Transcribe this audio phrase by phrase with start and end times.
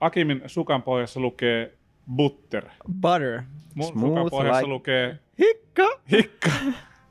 [0.00, 1.72] Akimin sukan pohjassa lukee
[2.16, 2.64] butter.
[3.00, 3.42] Butter.
[3.74, 5.82] Mun Smooth sukan pohjassa like- lukee Hikka!
[6.10, 6.50] hikka.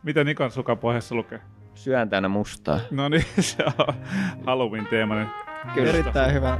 [0.03, 1.39] Mitä Nikon sukan pohjassa lukee?
[1.73, 2.79] Syön täynnä mustaa.
[2.91, 3.95] No niin, se on
[4.45, 5.27] Halloween-teemainen.
[5.73, 5.89] Kyllä.
[5.89, 6.57] Erittäin hyvä.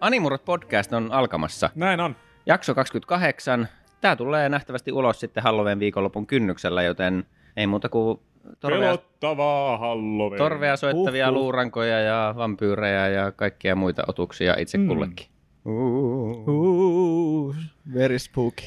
[0.00, 1.70] Animurot podcast on alkamassa.
[1.74, 2.16] Näin on.
[2.46, 3.68] Jakso 28.
[4.04, 7.24] Tämä tulee nähtävästi ulos sitten Halloween viikonlopun kynnyksellä, joten
[7.56, 8.18] ei muuta kuin
[8.60, 10.38] torvea, Pelottavaa Halloween.
[10.38, 11.42] torvea soittavia Huhhuh.
[11.42, 14.88] luurankoja ja vampyyrejä ja kaikkia muita otuksia itse Mm.
[14.88, 15.26] kullekin.
[15.64, 17.54] Uh,
[17.94, 18.64] very spooky.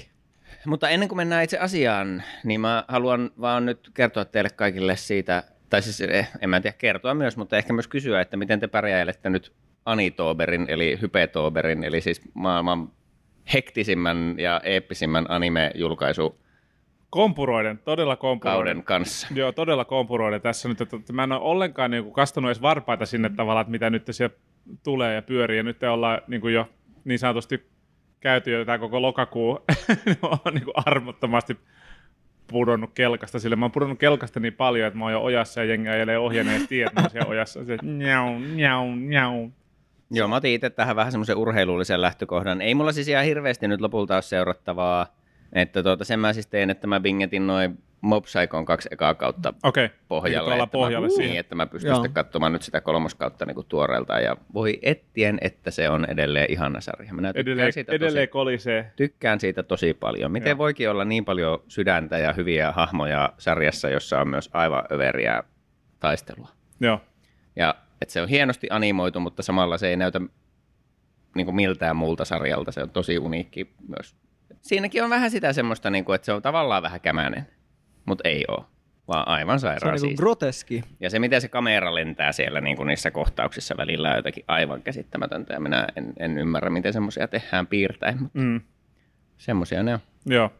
[0.66, 5.44] Mutta ennen kuin mennään itse asiaan, niin mä haluan vaan nyt kertoa teille kaikille siitä,
[5.70, 8.68] tai siis eh, en mä tiedä kertoa myös, mutta ehkä myös kysyä, että miten te
[8.68, 9.54] pärjäilette nyt
[9.86, 12.92] Anitoberin, eli Hypetoberin, eli siis maailman
[13.54, 16.48] hektisimmän ja eeppisimmän anime-julkaisukauden
[17.10, 18.84] Kompuroiden, todella kompuroiden.
[18.84, 19.28] kanssa.
[19.36, 22.62] Joo, todella kompuroiden tässä nyt, että että mä en ole ollenkaan niin kuin kastanut edes
[22.62, 24.36] varpaita sinne tavallaan, että mitä nyt siellä
[24.84, 26.70] tulee ja pyörii, ja nyt ollaan niin kuin jo
[27.06, 27.70] niin sanotusti
[28.20, 29.60] käyty jo tämä koko lokakuu,
[30.46, 31.58] on niin kuin armottomasti
[32.48, 33.56] pudonnut kelkasta sille.
[33.56, 36.48] Mä oon pudonnut kelkasta niin paljon, että mä oon jo ojassa ja jengi ajelee ohjeen
[36.48, 37.66] ja edes tiedä, että mä oon siellä ojassa.
[37.66, 39.50] Se, njau, njau, njau.
[40.12, 42.62] Joo, mä otin itse tähän vähän semmoisen urheilullisen lähtökohdan.
[42.62, 45.08] Ei mulla siis ihan hirveästi nyt lopulta ole seurattavaa,
[45.54, 49.54] että tuota, sen mä siis tein, että mä bingetin noin Mob Psychon kaksi ekaa kautta
[49.64, 49.90] okay.
[50.08, 51.30] pohjalle, että, pohjalle mä, siihen.
[51.30, 51.96] niin, että mä pystyn Joo.
[51.96, 56.52] sitten katsomaan nyt sitä kolmoskautta niin kuin tuoreelta ja voi ettien, että se on edelleen
[56.52, 57.14] ihana sarja.
[57.14, 58.92] Minä tykkään, Edelleen, siitä, edelleen tosi, kolisee.
[58.96, 60.32] tykkään siitä tosi paljon.
[60.32, 60.58] Miten Joo.
[60.58, 65.44] voikin olla niin paljon sydäntä ja hyviä hahmoja sarjassa, jossa on myös aivan överiä
[66.00, 66.50] taistelua.
[66.80, 67.02] Joo.
[67.56, 70.22] Ja että se on hienosti animoitu, mutta samalla se ei näytä
[71.36, 72.72] niin kuin miltään muulta sarjalta.
[72.72, 74.16] Se on tosi uniikki myös.
[74.62, 77.48] Siinäkin on vähän sitä semmoista, niin kuin, että se on tavallaan vähän kämänen,
[78.06, 78.66] mutta ei ole,
[79.08, 80.18] vaan aivan Se on sairaan siisti.
[80.18, 80.84] groteski.
[81.00, 84.82] Ja se, miten se kamera lentää siellä niin kuin niissä kohtauksissa välillä on jotakin aivan
[84.84, 85.54] käsittämätöntä.
[85.54, 88.62] Ja minä en, en ymmärrä, miten semmoisia tehdään piirtäen, mutta Mm.
[89.38, 90.00] semmoisia ne on.
[90.26, 90.52] Joo.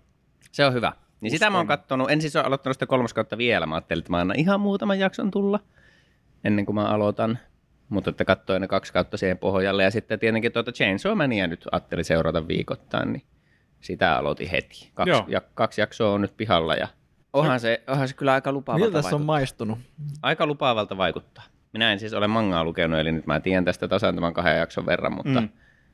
[0.52, 0.92] Se on hyvä.
[1.22, 1.78] Niin sitä mä oon Uskon.
[1.78, 2.12] kattonut.
[2.12, 3.66] En siis ole aloittanut sitä kolmoskautta vielä.
[3.66, 5.60] Mä ajattelin, että mä annan ihan muutaman jakson tulla
[6.44, 7.40] ennen kuin mä aloitan.
[7.90, 9.84] Mutta että katsoin ne kaksi kautta siihen pohjalle.
[9.84, 13.24] Ja sitten tietenkin tuota Chainsaw Mania nyt ajattelin seurata viikoittain, niin
[13.82, 14.92] sitä aloitin heti.
[14.94, 15.26] Kaksi, Joo.
[15.28, 16.88] ja, kaksi jaksoa on nyt pihalla ja
[17.34, 19.26] onhan se, onhan se kyllä aika lupaavalta Miltä se on vaikuttaa.
[19.26, 19.80] maistunut?
[20.22, 21.44] Aika lupaavalta vaikuttaa.
[21.74, 24.86] Minä en siis ole mangaa lukenut, eli nyt mä tiedän tästä tasan tämän kahden jakson
[24.86, 25.50] verran, mutta, Mm.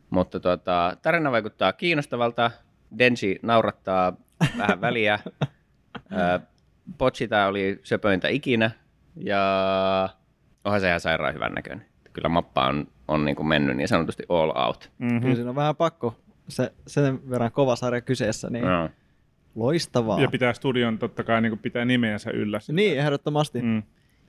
[0.09, 2.51] mutta tuota, tarina vaikuttaa kiinnostavalta.
[2.97, 4.13] Denji naurattaa
[4.57, 5.19] vähän väliä.
[6.97, 8.71] Pochita oli söpöintä ikinä
[9.15, 10.09] ja
[10.65, 11.85] onhan se ihan sairaan hyvän näköinen.
[12.13, 14.91] Kyllä mappa on, on niin kuin mennyt niin sanotusti all out.
[14.97, 15.21] Mm-hmm.
[15.21, 16.15] Kyllä siinä on vähän pakko.
[16.47, 18.89] Se, sen verran kova sarja kyseessä, niin No.
[19.55, 20.21] loistavaa.
[20.21, 22.59] Ja pitää studion totta kai niin kuin pitää nimeensä yllä.
[22.71, 23.61] Niin, ehdottomasti.
[23.61, 23.83] Mm.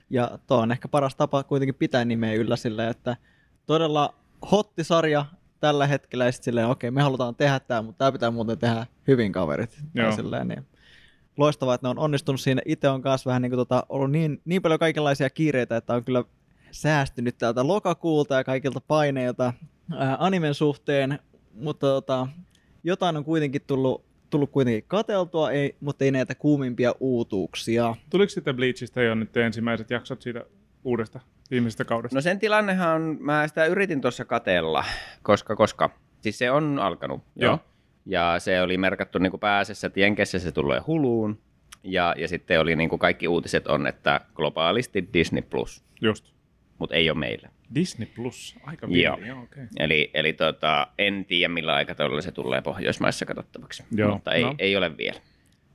[0.09, 3.17] Ja tuo on ehkä paras tapa kuitenkin pitää nimeä yllä silleen, että
[3.65, 4.13] todella
[4.51, 5.25] hotti sarja
[5.59, 8.85] tällä hetkellä ja sitten silleen, okei, me halutaan tehdä tämä, mutta tämä pitää muuten tehdä
[9.07, 9.79] hyvin kaverit.
[9.93, 10.11] Joo.
[10.11, 10.65] Silleen, niin.
[11.37, 12.61] Loistavaa, että ne on onnistunut siinä.
[12.65, 16.03] Itse on kanssa vähän niin kuin tota, ollut niin, niin paljon kaikenlaisia kiireitä, että on
[16.03, 16.23] kyllä
[16.71, 19.53] säästynyt täältä lokakuulta ja kaikilta paineilta
[19.97, 21.19] ää, animen suhteen,
[21.53, 22.27] mutta tota,
[22.83, 27.95] jotain on kuitenkin tullut, tullut kuitenkin kateltua, ei, mutta ei näitä kuumimpia uutuuksia.
[28.09, 30.45] Tuliko sitten Bleachista jo nyt ensimmäiset jaksot siitä
[30.83, 31.19] uudesta
[31.51, 32.17] viimeisestä kaudesta?
[32.17, 34.83] No sen tilannehan mä sitä yritin tuossa katella,
[35.23, 35.89] koska, koska,
[36.21, 37.47] siis se on alkanut jo.
[37.47, 37.59] Joo.
[38.05, 41.39] Ja se oli merkattu niin kuin pääasiassa, että Jenkessä se tulee huluun.
[41.83, 46.33] Ja, ja sitten oli niin kuin kaikki uutiset on, että globaalisti Disney Plus, Just.
[46.79, 47.49] mutta ei ole meillä.
[47.75, 49.15] Disney Plus, aika Joo.
[49.15, 49.63] villi, joo, okei.
[49.79, 54.55] Eli, eli tota, en tiedä millä aikataululla se tulee Pohjoismaissa katsottavaksi, Joo, mutta ei, no.
[54.59, 55.19] ei ole vielä.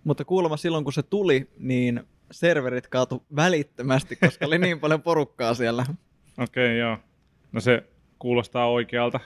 [0.05, 5.55] Mutta kuulemma silloin, kun se tuli, niin serverit kaatu välittömästi, koska oli niin paljon porukkaa
[5.55, 5.87] siellä.
[6.45, 6.99] Okei, joo.
[7.53, 7.83] No se
[8.19, 9.21] kuulostaa oikealta.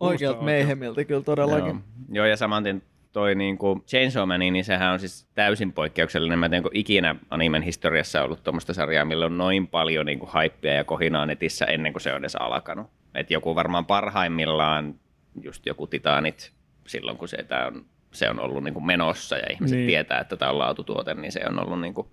[0.00, 1.66] Oikealta meihemiltä kyllä todellakin.
[1.66, 1.80] Joo,
[2.12, 6.38] Joo ja samaten toi niin kuin Chainsaw Man, niin sehän on siis täysin poikkeuksellinen.
[6.38, 10.74] Mä en ikinä animen historiassa ollut tuommoista sarjaa, millä on noin paljon niin kuin hypeä
[10.74, 12.86] ja kohinaa netissä ennen kuin se on edes alkanut.
[13.14, 14.94] Et joku varmaan parhaimmillaan
[15.42, 16.52] just joku Titanit
[16.86, 19.86] silloin, kun se, tää on, se on ollut niin kuin menossa ja ihmiset Niin.
[19.86, 19.88] niin.
[19.88, 22.06] tietää, että tämä on laatutuote, niin se on ollut niin kuin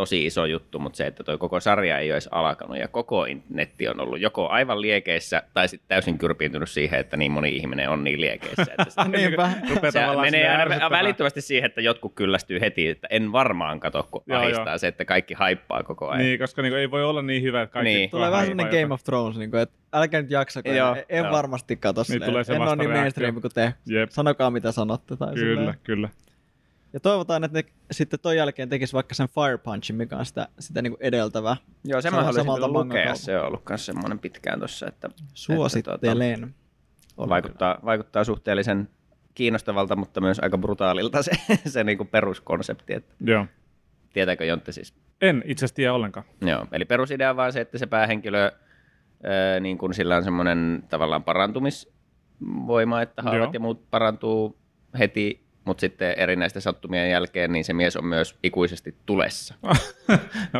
[0.00, 3.26] tosi iso juttu, mutta se, että toi koko sarja ei ole edes alkanut ja koko
[3.48, 7.88] netti on ollut joko aivan liekeissä tai sitten täysin kyrpiintynyt siihen, että niin moni ihminen
[7.90, 8.62] on niin liekeissä.
[8.78, 9.52] Että se, Niinpä.
[9.74, 14.08] Rupeaa se tavallaan menee aina välittömästi siihen, että jotkut kyllästyy heti, että en varmaan kato,
[14.10, 14.78] kun Joo, ahistaa joo.
[14.78, 16.24] se, että kaikki haippaa koko ajan.
[16.24, 17.94] Niin, koska niinku ei voi olla niin hyvä, että kaikki...
[17.94, 18.10] Niin.
[18.10, 21.24] Tulee vähän semmoinen Game of Thrones, niin kuin, että älkää nyt jaksako, Joo, en, en
[21.24, 21.32] joo.
[21.32, 23.74] varmasti katso Niin tulee se En ole niin mainstream kuin te.
[23.86, 24.10] Jep.
[24.10, 25.16] Sanokaa mitä sanotte.
[25.16, 25.78] Tai Kyllä, silleen.
[25.82, 26.08] kyllä.
[26.92, 30.48] Ja toivotaan, että ne sitten ton jälkeen tekisi vaikka sen Fire Punchin, mikä on sitä,
[30.58, 31.56] sitä niin kuin edeltävä.
[31.84, 32.84] Joo, sen Sama- mä haluaisin samalta kyllä lukea.
[32.84, 33.20] mangakalta.
[33.20, 36.32] Se on ollut myös semmoinen pitkään tuossa, että Suosittelen.
[36.34, 36.48] että,
[37.16, 38.88] Oli vaikuttaa, vaikuttaa suhteellisen
[39.34, 41.30] kiinnostavalta, mutta myös aika brutaalilta se,
[41.70, 42.94] se niinku peruskonsepti.
[42.94, 43.46] Että Joo.
[44.12, 44.94] tietääkö Jontte siis?
[45.20, 46.26] En itse asiassa tiedä ollenkaan.
[46.40, 48.52] Joo, eli perusidea on vaan se, että se päähenkilö,
[49.22, 53.50] ää, niin kun sillä on semmoinen tavallaan parantumisvoima, että haavat Joo.
[53.52, 54.58] ja muut parantuu
[54.98, 59.54] heti, mutta sitten erinäisten sattumien jälkeen niin se mies on myös ikuisesti tulessa.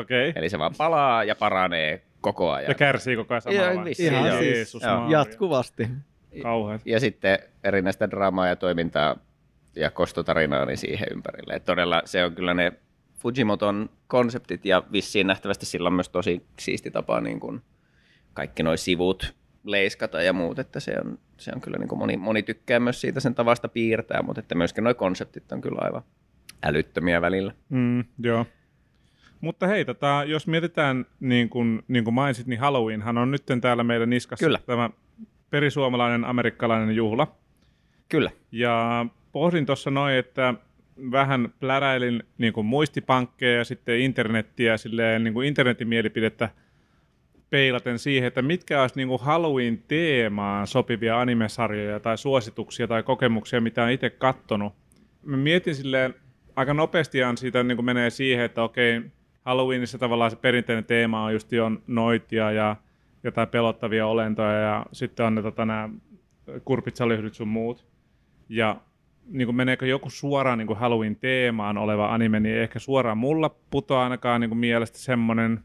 [0.01, 0.29] Okei.
[0.29, 0.33] Okay.
[0.35, 2.71] Eli se vaan palaa ja paranee koko ajan.
[2.71, 3.85] Ja kärsii koko ajan samalla.
[3.85, 4.39] Vissiin, Ihan joo.
[4.39, 5.11] siis Jeesus joo.
[5.11, 5.89] Jatkuvasti.
[6.43, 6.83] Kauheat.
[6.85, 9.17] ja sitten erinäistä draamaa ja toimintaa
[9.77, 11.55] ja kostotarinaa niin siihen ympärille.
[11.55, 12.73] Et todella se on kyllä ne
[13.19, 17.63] Fujimoton konseptit ja vissiin nähtävästi sillä on myös tosi siisti tapa niin kuin
[18.33, 22.17] kaikki nuo sivut leiskata ja muut, että se on, se on kyllä niin kuin moni,
[22.17, 26.03] moni tykkää myös siitä sen tavasta piirtää, mutta että myöskin nuo konseptit on kyllä aivan
[26.63, 27.53] älyttömiä välillä.
[27.69, 28.47] Mm, joo.
[29.41, 33.85] Mutta hei, tota, jos mietitään, niin kuin, niin kuin mainitsit, niin Halloweenhan on nyt täällä
[33.85, 34.59] meidän niskassa Kyllä.
[34.67, 34.91] tämä
[35.51, 37.37] perisuomalainen amerikkalainen juhla.
[38.09, 38.31] Kyllä.
[38.53, 40.55] Ja pohdin tuossa noin, että
[41.11, 46.49] vähän pläräilin niin kuin muistipankkeja ja sitten internettiä, silleen, niin kuin internetin mielipidettä
[47.51, 53.85] peilaten siihen, että mitkä olisi niin kuin Halloween-teemaan sopivia animesarjoja tai suosituksia tai kokemuksia, mitä
[53.85, 54.73] on itse kattonut.
[55.23, 56.15] Mä mietin silleen,
[56.57, 59.03] aika nopeastihan siitä niin menee siihen, että okei,
[59.43, 62.77] Halloweenissa tavallaan se perinteinen teema on just jo noitia ja
[63.25, 65.89] jotain pelottavia olentoja ja sitten on ne tota, nämä
[66.65, 67.87] kurpitsalyhdyt sun muut.
[68.49, 68.77] Ja
[69.27, 74.05] niin kuin meneekö joku suoraan niin kuin Halloween-teemaan oleva anime, niin ehkä suoraan mulla putoaa
[74.05, 75.61] ainakaan niin kuin mielestä semmoinen.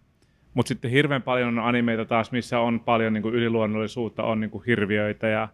[0.56, 4.52] Mutta sitten hirveän paljon on animeita taas, missä on paljon niin kuin yliluonnollisuutta, on niin
[4.52, 5.48] kuin hirviöitä ja,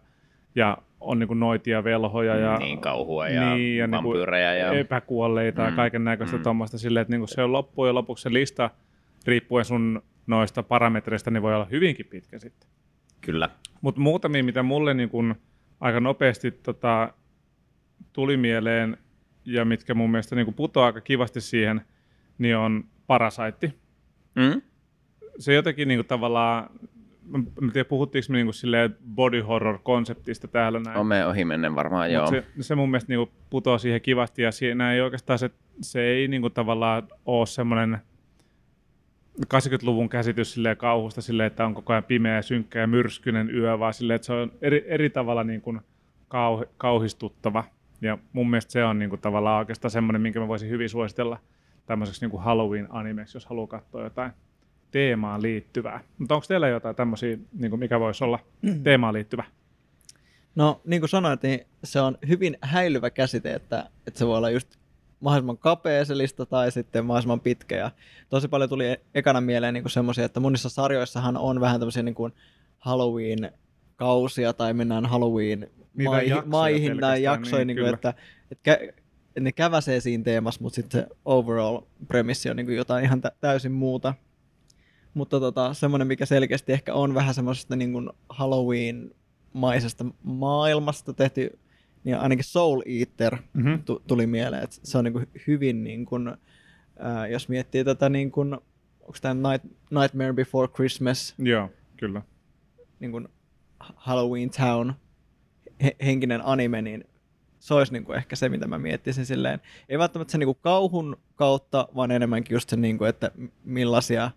[0.54, 4.54] ja on niin kuin noitia, velhoja ja, niin kauhua ja, niin, ja niin kuin vampyyrejä
[4.54, 6.42] ja epäkuolleita ja Mm, kaiken näköistä mm.
[6.42, 8.70] tuommoista silleen, että niin kuin se on loppujen lopuksi se lista,
[9.26, 12.68] riippuen sun noista parametreista, niin voi olla hyvinkin pitkä sitten.
[13.20, 13.50] kyllä.
[13.80, 15.34] Mutta muutamia, mitä mulle niin kun
[15.80, 17.12] aika nopeasti tota,
[18.12, 18.96] tuli mieleen
[19.44, 21.80] ja mitkä mun mielestä niin putoaa aika kivasti siihen,
[22.38, 23.74] niin on Parasaitti.
[24.34, 24.62] Mm?
[25.38, 26.70] Se jotenkin niin tavallaan,
[27.60, 30.98] mä tiedä puhuttiinko me niin silleen body horror-konseptista täällä näin.
[30.98, 32.26] Ome ohi mennen varmaan, joo.
[32.26, 35.50] Se, se mun mielestä niinku putoaa siihen kivasti ja siinä ei oikeastaan se,
[35.80, 37.98] se ei niinku tavallaan ole semmoinen
[39.40, 43.94] 80-luvun käsitys silleen kauhusta silleen, että on koko ajan pimeä synkkä ja myrskyinen yö, vaan
[43.94, 45.76] silleen, että se on eri, eri tavalla niinku
[46.28, 47.64] kauhi, kauhistuttava.
[48.00, 51.38] Ja mun mielestä se on niinku tavallaan oikeastaan semmoinen, minkä mä voisin hyvin suositella
[51.86, 54.32] tämmöiseksi niinku Halloween-animeksi, jos haluaa katsoa jotain
[54.92, 56.00] teemaan liittyvää.
[56.18, 58.38] Mutta onko teillä jotain tämmöisiä, niinku mikä voisi olla
[58.82, 59.44] teemaan liittyvä?
[60.54, 64.50] No, niin kuin sanoit, niin se on hyvin häilyvä käsite, että, että se voi olla
[64.50, 64.68] just
[65.20, 67.76] mahdollisimman kapea se lista tai sitten mahdollisimman pitkä.
[67.76, 67.90] Ja
[68.28, 72.14] tosi paljon tuli e- ekana mieleen niin semmoisia, että monissa sarjoissahan on vähän tämmöisiä niin
[72.14, 72.32] kuin
[72.78, 77.88] Halloween-kausia tai mennään Halloween Niitä maihin, maihin tai niin, niin, niin kyllä.
[77.88, 78.14] kuin, että,
[78.50, 78.78] että,
[79.40, 83.32] ne käväsee siinä teemassa, mutta sitten se overall premissi on niin kuin jotain ihan tä-
[83.40, 84.14] täysin muuta.
[85.14, 91.58] Mutta tota, semmoinen, mikä selkeästi ehkä on vähän semmoisesta niin kuin Halloween-maisesta maailmasta tehty,
[92.04, 93.82] niin ainakin Soul Eater Mm-hmm.
[93.84, 96.32] tu- tuli mieleen, että se on niin kuin hyvin, niin kuin,
[96.98, 98.54] ää, jos miettii tätä, niin kuin,
[99.00, 102.22] onko tämä Night, Nightmare Before Christmas, Joo, kyllä.
[103.00, 103.28] niin kuin
[103.78, 104.92] Halloween Town
[105.82, 107.04] he- henkinen anime, niin
[107.58, 109.60] se olisi niin kuin ehkä se, mitä mä miettisin silleen.
[109.88, 113.30] Ei välttämättä se niin kuin kauhun kautta, vaan enemmänkin just se, niin kuin, että
[113.64, 114.30] millaisia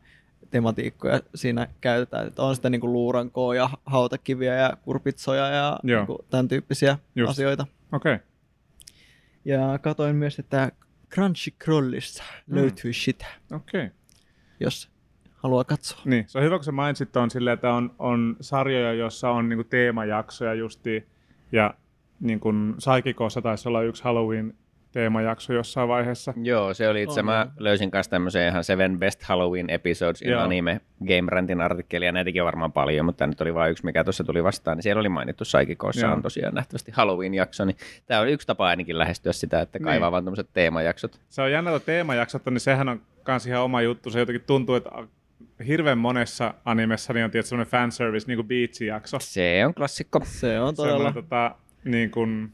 [0.52, 2.28] tematiikkoja siinä käytetään.
[2.28, 6.00] Että on sitä niin kuin luurankoa ja hautakiviä ja kurpitsoja ja Joo.
[6.00, 7.30] niin kuin tämän tyyppisiä Just.
[7.30, 7.68] asioita.
[7.92, 8.14] Okei.
[8.14, 8.26] Okay.
[9.46, 10.72] Ja katoin myös, että
[11.12, 12.56] Crunchyrollissa Mm.
[12.56, 13.86] löytyy sitä, Okei.
[13.86, 13.98] Okay.
[14.60, 14.90] jos
[15.36, 16.00] haluaa katsoa.
[16.06, 19.50] Niin, se on hyvä, kun sä mainitsit on silleen, että on, on sarjoja, joissa on
[19.50, 21.06] niinku teemajaksoja justiin,
[21.52, 21.74] ja
[22.20, 24.04] niin kuin Saikikossa taisi olla yksi
[24.96, 26.34] Halloween-teemajakso jossain vaiheessa.
[26.44, 27.52] Joo, se oli itse, On, mä on.
[27.58, 30.42] löysin kanssa tämmöisen ihan Seven Best Halloween Episodes in Joo.
[30.42, 33.86] Anime Game Rantin artikkeli, ja näitäkin on varmaan paljon, mutta tämä nyt oli vain yksi,
[33.86, 36.14] mikä tuossa tuli vastaan, niin siellä oli mainittu Saikikossa Joo.
[36.16, 39.86] on tosiaan nähtävästi Halloween-jakso, niin tämä on yksi tapa ainakin lähestyä sitä, että Niin.
[39.86, 41.20] kaivaa vaan tämmöiset teemajaksot.
[41.30, 44.10] Se on jännä, että teemajaksot, on, niin sehän on kans ihan oma juttu.
[44.10, 44.90] Se jotenkin tuntuu, että
[45.68, 49.18] hirveän monessa animessa niin on tietysti semmoinen fanservice, niin kuin Beach-jakso.
[49.20, 50.22] Se on klassikko.
[50.24, 50.98] Se on todella...
[50.98, 52.52] Semmoinen, tota, niin kuin,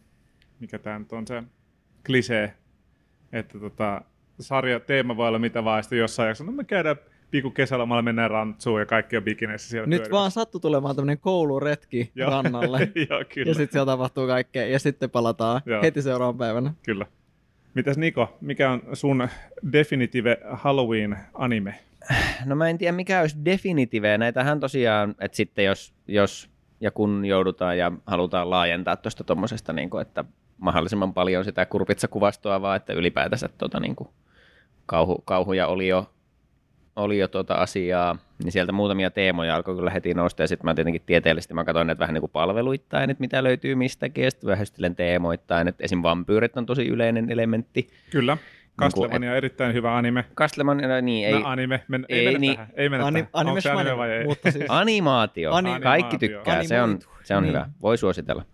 [0.60, 1.44] mikä tämä nyt on se
[2.06, 2.54] klisee,
[3.34, 4.02] että tota,
[4.40, 6.96] sarja teema voi olla mitä vaan, ja sitten jossain jaksossa, no me käydään
[7.32, 10.12] pikku kesälomalla, mennään rantsuun ja kaikki on bikineissä siellä Nyt pyörimässä.
[10.12, 12.30] vaan sattu tulemaan tämmöinen kouluretki Joo.
[12.30, 12.80] rannalle.
[13.10, 13.50] Joo, kyllä.
[13.50, 14.68] ja sitten siellä tapahtuu kaikkea.
[14.68, 15.82] Ja sitten palataan Joo.
[15.82, 16.74] heti seuraavan päivänä.
[16.84, 17.06] kyllä.
[17.74, 19.28] Mitäs Niko, mikä on sun
[19.72, 21.76] definitive Halloween-anime?
[22.46, 24.18] No mä en tiedä mikä olisi definitive.
[24.18, 26.50] Näitähän tosiaan, että sitten jos, jos
[26.82, 30.26] ja kun joudutaan ja halutaan laajentaa tuosta tuommoisesta, niin kuin, että
[30.62, 34.10] mahdollisimman paljon sitä kurpitsakuvastoa, vaan että ylipäätänsä tuota, niin kuin,
[34.86, 36.10] kauhu, kauhuja oli jo,
[36.96, 40.74] oli jo tuota asiaa, niin sieltä muutamia teemoja alkoi kyllä heti nousta, ja sitten mä
[40.74, 44.50] tietenkin tieteellisesti mä katsoin että vähän niin kuin palveluittain, että mitä löytyy mistäkin, ja sitten
[44.50, 46.04] vähän teemoittain, että esim.
[46.04, 47.90] vampyyrit on tosi yleinen elementti.
[48.12, 48.38] Kyllä.
[48.80, 50.26] Castlevania on erittäin hyvä anime.
[50.36, 51.34] Castlevania, no niin, ei.
[51.34, 52.70] No, anime, men, ei, ei mennä niin, tähän.
[52.74, 53.48] Ei mennä Ani, tähän.
[53.48, 54.26] Onko se anime vai ei?
[54.26, 54.66] Mutta siis...
[54.70, 55.52] Animaatio.
[55.52, 57.50] Ani- Kaikki tykkää, se on, se on niin.
[57.54, 57.70] hyvä.
[57.82, 58.46] Voi suositella.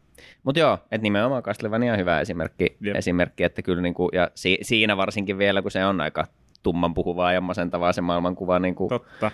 [0.43, 2.95] Mutta joo, että nimenomaan Castlevania on hyvä esimerkki, yep.
[2.95, 6.27] esimerkki että kyllä niinku, ja si, siinä varsinkin vielä, kun se on aika
[6.63, 9.31] tumman puhuvaa ja masentavaa se maailmankuva, niinku, Totta.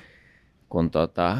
[0.69, 1.37] kun tota,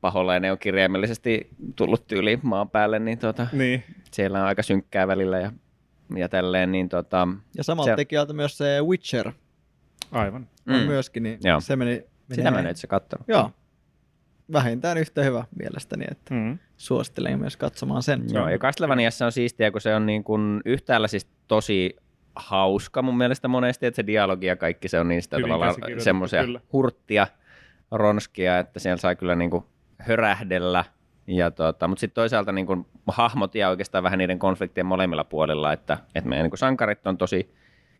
[0.00, 3.84] paholainen on kirjaimellisesti tullut tyyli maan päälle, niin, tota, niin.
[4.10, 5.52] siellä on aika synkkää välillä ja
[6.16, 6.72] ja tälleen.
[6.72, 7.96] Niin tota, ja samalta se...
[7.96, 9.32] tekijältä myös se Witcher.
[10.12, 10.48] Aivan.
[10.68, 10.86] On mm.
[10.86, 11.60] myöskin, niin Joo.
[11.60, 11.90] se meni...
[11.90, 13.28] meni Sitä mä en itse katsonut.
[13.28, 13.50] Joo.
[14.52, 16.58] Vähintään yhtä hyvä mielestäni, että mm.
[16.76, 18.24] suosittelen myös katsomaan sen.
[18.32, 21.96] Joo, ja Castlevaniassa on siistiä, kun se on niin kuin yhtäällä siis tosi
[22.36, 25.36] hauska mun mielestä monesti, että se dialogi ja kaikki se on niin sitä
[25.98, 27.26] semmoisia hurttia,
[27.90, 29.64] ronskia, että siellä saa kyllä niin kuin
[29.98, 30.84] hörähdellä–
[31.26, 35.72] ja tota, mutta sitten toisaalta niin kun, hahmot ja oikeastaan vähän niiden konfliktien molemmilla puolilla,
[35.72, 37.54] että, että meidän niin sankarit on tosi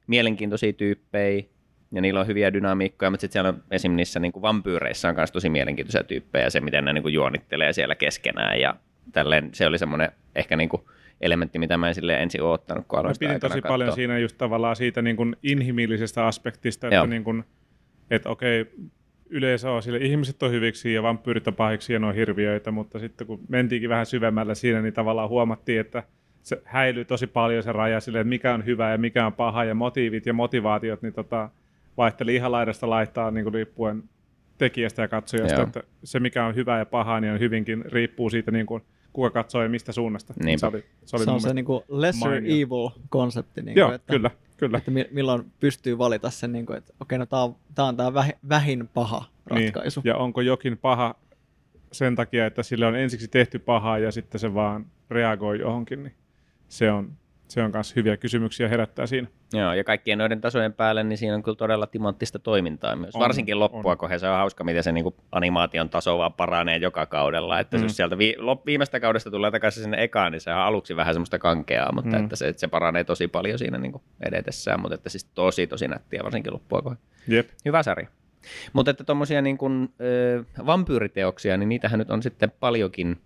[0.07, 1.45] mielenkiintoisia tyyppejä,
[1.93, 3.93] ja niillä on hyviä dynamiikkoja, mutta sitten siellä on esim.
[3.93, 7.95] niissä niin vampyyreissä on myös tosi mielenkiintoisia tyyppejä, ja se miten ne niin juonittelee siellä
[7.95, 8.75] keskenään, ja
[9.13, 10.83] tälleen se oli semmoinen ehkä niin kuin
[11.21, 13.69] elementti, mitä mä en sille ensin oottanut, kun aloin pidin tosi katsoa.
[13.69, 17.45] paljon siinä just tavallaan siitä niin kuin inhimillisestä aspektista, että, niin kuin,
[18.11, 18.67] että okei,
[19.31, 22.99] yleensä on sille, ihmiset on hyviksi ja vampyyrit on pahiksi ja ne on hirviöitä, mutta
[22.99, 26.03] sitten kun mentiinkin vähän syvemmällä siinä, niin tavallaan huomattiin, että
[26.43, 29.65] se häilyy tosi paljon se raja sille, että mikä on hyvä ja mikä on paha
[29.65, 31.51] ja motiivit ja motivaatiot, niin tota,
[31.97, 34.03] vaihteli ihan laidasta laittaa niin kuin riippuen
[34.59, 35.67] tekijästä ja katsojasta, Joo.
[35.67, 39.31] että se mikä on hyvä ja paha, niin on hyvinkin riippuu siitä, niin kuin, kuka
[39.31, 40.35] katsoo ja mistä suunnasta.
[40.35, 42.57] Se, oli, se, oli se on se niin kuin lesser mainio.
[42.57, 43.63] evil-konsepti.
[43.63, 44.13] Niin Joo, että...
[44.13, 44.31] kyllä.
[44.57, 44.79] Kyllä.
[44.79, 48.13] Että milloin pystyy valita sen, niin kuin, että okei, no tämä on, tää on tämä
[48.49, 50.01] vähin paha ratkaisu.
[50.01, 50.09] Niin.
[50.09, 51.15] Ja onko jokin paha
[51.93, 56.15] sen takia, että sille on ensiksi tehty pahaa ja sitten se vaan reagoi johonkin, niin
[56.69, 57.13] se on
[57.49, 59.29] se on myös hyviä kysymyksiä herättää siinä.
[59.53, 63.15] Joo, ja kaikkien noiden tasojen päälle, niin siinä on kyllä todella timanttista toimintaa myös.
[63.15, 63.99] On, Varsinkin loppua, on.
[63.99, 67.61] kun se on hauska, miten se niin animaation taso vaan paranee joka kaudella.
[67.61, 67.83] Että mm.
[67.83, 68.37] jos sieltä vi-
[68.67, 72.25] viimeistä kaudesta tulee takaisin sinne ekaan, niin se on aluksi vähän semmoista kankeaa, mutta mm.
[72.25, 74.81] että se, että se paranee tosi paljon siinä niin edetessään.
[74.81, 77.03] Mutta että siis tosi, tosi nättiä, varsinkin loppua kohden.
[77.29, 77.49] Jep.
[77.65, 78.09] Hyvä sarja.
[78.73, 79.89] Mutta että tuommoisia niin kuin,
[80.67, 83.17] vampyyriteoksia, niin niitähän nyt on sitten paljonkin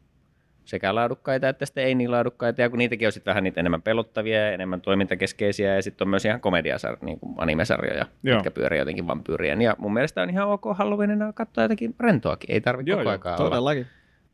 [0.64, 3.82] sekä laadukkaita että sitten ei niin laadukkaita, ja kun niitäkin on sitten vähän niitä enemmän
[3.82, 8.36] pelottavia ja enemmän toimintakeskeisiä, ja sitten on myös ihan komediasar, niin kuin animesarjoja, Joo.
[8.36, 9.62] mitkä pyörii jotenkin vampyyrien.
[9.62, 13.72] Ja mun mielestä on ihan ok Halloweenina katsoa jotenkin rentoakin, ei tarvitse koko aikaa olla,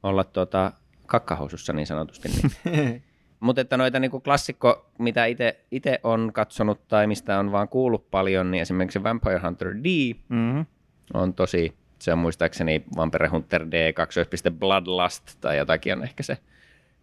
[0.03, 0.73] olla tuota,
[1.07, 2.29] kakkahousussa niin sanotusti.
[2.65, 3.03] Niin.
[3.41, 5.25] Mutta että noita niin klassikko, mitä
[5.71, 10.67] itse on katsonut tai mistä on vaan kuullut paljon, niin esimerkiksi Vampire Hunter D mm-hmm.
[11.15, 14.21] on tosi se on muistaakseni Vampire Hunter D 2.
[14.59, 16.39] Bloodlust tai jotakin on ehkä se,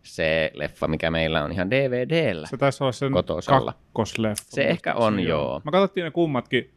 [0.03, 2.47] se leffa, mikä meillä on ihan DVDllä.
[2.47, 3.73] Se taisi olla sen kotosalla.
[3.73, 4.43] kakkosleffa.
[4.47, 5.41] Se ehkä on, joo.
[5.41, 5.61] joo.
[5.65, 6.73] Mä katsottiin ne kummatkin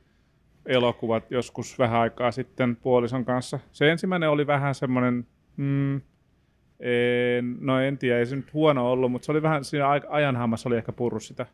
[0.66, 3.58] elokuvat joskus vähän aikaa sitten puolison kanssa.
[3.72, 5.96] Se ensimmäinen oli vähän semmoinen, mm,
[6.80, 10.68] en, no en tiedä, ei se nyt huono ollut, mutta se oli vähän siinä ajanhammassa
[10.68, 11.46] oli ehkä purru sitä.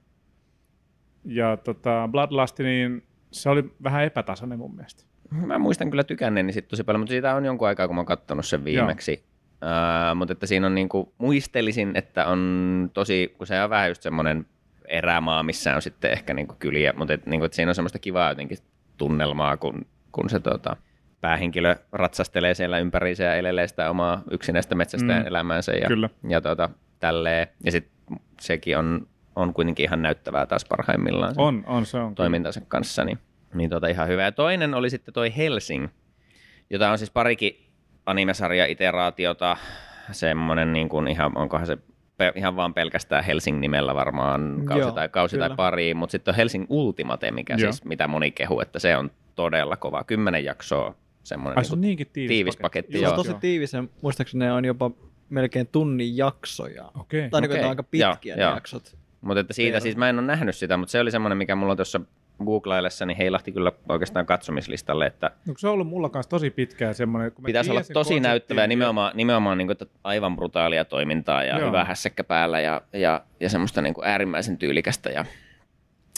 [1.25, 6.68] Ja tota, Bloodlust, niin se oli vähän epätasainen mun mielestä mä muistan kyllä tykänneeni sit
[6.68, 9.24] tosi paljon, mutta siitä on jonkun aikaa, kun mä oon katsonut sen viimeksi.
[9.62, 14.02] Uh, mutta että siinä on niinku, muistelisin, että on tosi, kun se on vähän just
[14.02, 14.46] semmoinen
[14.88, 18.28] erämaa, missä on sitten ehkä niinku kyliä, mutta et, niinku, että siinä on semmoista kivaa
[18.28, 18.58] jotenkin
[18.96, 20.76] tunnelmaa, kun, kun se tota,
[21.20, 25.26] päähenkilö ratsastelee siellä ympäri ja elelee sitä omaa yksinäistä metsästä mm.
[25.26, 26.08] elämäänsä ja, Kyllä.
[26.28, 26.70] ja tota,
[27.00, 27.48] tälleen.
[27.64, 27.92] Ja sitten
[28.40, 31.34] sekin on, on kuitenkin ihan näyttävää taas parhaimmillaan.
[31.36, 32.14] On, on se on.
[32.14, 33.04] Toimintansa kanssa.
[33.04, 33.18] Niin
[33.54, 34.23] niin tota, ihan hyvä.
[34.23, 35.88] Ja toinen oli sitten toi Helsing,
[36.71, 37.66] jota on siis parikin
[38.06, 39.56] animesarja-iteraatiota.
[40.12, 41.78] Semmoinen niin kuin ihan, onkohan se
[42.35, 46.66] ihan vaan pelkästään Helsing-nimellä varmaan kausi, Joo, tai, kausi tai pari, mutta sitten on Helsing
[46.68, 47.73] Ultimate, mikä Joo.
[47.73, 50.04] siis, mitä moni kehu, että se on todella kova.
[50.04, 52.92] Kymmenen jaksoa semmoinen Ai, se on niinku niinkin tiivis, tiivis paketti.
[52.92, 53.06] paketti.
[53.06, 54.90] Se on tosi tiivis ja muistaakseni ne on jopa
[55.28, 56.85] melkein tunnin jaksoja.
[56.85, 57.30] Okay.
[57.30, 57.56] Tai okay.
[57.56, 58.97] Niin aika pitkiä Joo, jaksot.
[59.21, 61.76] Mutta että siitä siis mä en ole nähnyt sitä, mutta se oli semmoinen, mikä mulla
[61.76, 62.00] tuossa
[62.44, 65.06] googlaillessa, niin heilahti kyllä oikeastaan katsomislistalle.
[65.06, 67.32] Että no, se on ollut mulla kanssa tosi pitkään semmoinen.
[67.32, 71.68] Kun pitäisi olla tosi näyttävää, ja nimenomaan, nimenomaan niin kuin, aivan brutaalia toimintaa ja Joo.
[71.68, 75.24] hyvä hässäkkä päällä ja, ja, ja semmoista niin kuin äärimmäisen tyylikästä ja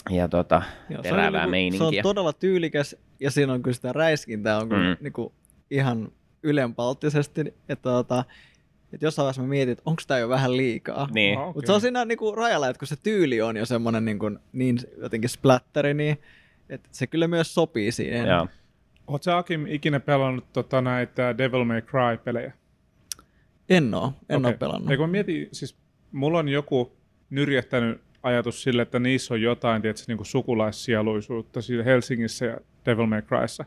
[0.09, 1.99] ja tota, Joo, se, terävää on, niinku, se meininkiä.
[1.99, 4.97] on todella tyylikäs ja siinä on kyllä sitä räiskintää on Mm.
[5.01, 5.33] niinku,
[5.71, 6.11] ihan
[6.43, 8.23] ylenpalttisesti, että tota,
[8.95, 11.07] että jossain vaiheessa mä mietin, että onko tämä jo vähän liikaa.
[11.13, 11.37] Niin.
[11.37, 11.45] Oho.
[11.45, 11.67] Mutta Okei.
[11.67, 15.29] se on siinä niinku rajalla, että kun se tyyli on jo semmoinen niinku, niin jotenkin
[15.29, 16.17] splatteri, niin
[16.69, 18.27] että se kyllä myös sopii siihen.
[18.27, 18.47] Joo.
[19.07, 22.53] Oletko sä Akim ikinä pelannut tota, näitä Devil May Cry-pelejä?
[23.69, 24.51] En oo, en Okei.
[24.51, 24.91] oo pelannut.
[24.91, 25.77] Eikö mä mietin, siis
[26.11, 26.91] mulla on joku
[27.29, 33.21] nyrjähtänyt ajatus sille, että niissä on jotain tietysti, niin sukulaiссieluisuutta siinä Helsingissä ja Devil May
[33.21, 33.65] Cryssa.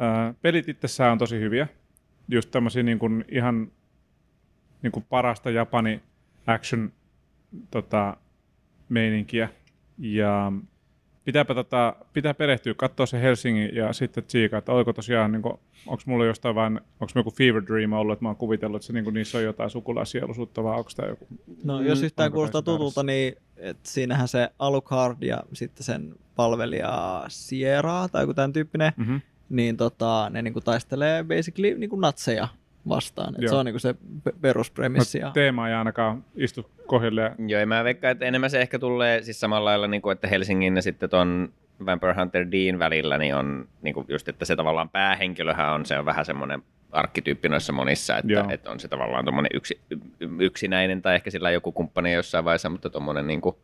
[0.00, 1.68] Ää, pelit itsessään on tosi hyviä.
[2.28, 3.72] Just tämmöisiä niin kuin ihan
[4.86, 6.02] niin kuin parasta Japani
[6.46, 6.92] action
[7.70, 8.16] tota,
[8.88, 9.48] meininkiä.
[9.98, 10.52] Ja
[11.24, 15.42] pitääpä tota, pitää perehtyä, katsoa se Helsingin ja sitten tsiikaa, että oliko tosiaan, niin
[15.86, 18.92] onko mulla jostain vain, onko joku fever dream ollut, että mä oon kuvitellut, että se,
[18.92, 21.26] niin kuin, niissä on jotain sukulaissieluisuutta, vai onko tämä joku?
[21.64, 28.08] No jos yhtään kuulostaa tutulta, niin et siinähän se Alucard ja sitten sen palvelija Sierra
[28.08, 29.20] tai joku tämän tyyppinen, Mm-hmm.
[29.48, 32.48] niin tota, ne niinku taistelee basically niinku natseja
[32.88, 33.34] vastaan.
[33.34, 33.50] Et Joo.
[33.50, 35.18] se on niinku se pe- peruspremissi.
[35.18, 35.30] Ja...
[35.30, 37.34] Teema ei ainakaan istu kohdilleen.
[37.48, 40.28] Joo, ja mä veikkaan, että enemmän se ehkä tulee siis samalla lailla, niin kuin, että
[40.28, 41.48] Helsingin ja sitten ton
[41.86, 45.98] Vampire Hunter Dean välillä, niin on niin kuin just, että se tavallaan päähenkilöhän on, se
[45.98, 46.62] on vähän semmoinen
[46.92, 48.46] arkkityyppi noissa monissa, että, Joo.
[48.50, 49.80] että on se tavallaan tuommoinen yksi,
[50.38, 53.56] yksinäinen tai ehkä sillä on joku kumppani jossain vaiheessa, mutta tuommoinen niin kuin,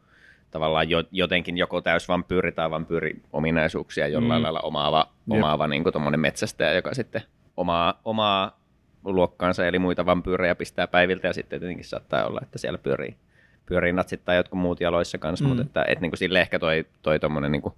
[0.51, 4.45] tavallaan jo, jotenkin joko täys vampyyri tai vampyyri-ominaisuuksia jollain Mm.
[4.45, 7.23] lailla omaava, omaava niin kuin metsästäjä, joka sitten
[7.57, 8.62] omaa, omaa
[9.05, 13.17] luokkaansa eli muita vampyyrejä pistää päiviltä ja sitten tietenkin saattaa olla, että siellä pyörii,
[13.67, 15.49] pyörii natsit tai jotkut muut jaloissa kanssa, Mm.
[15.49, 17.75] mutta että, et, niin kuin sille ehkä toi, toi tommonen niin kuin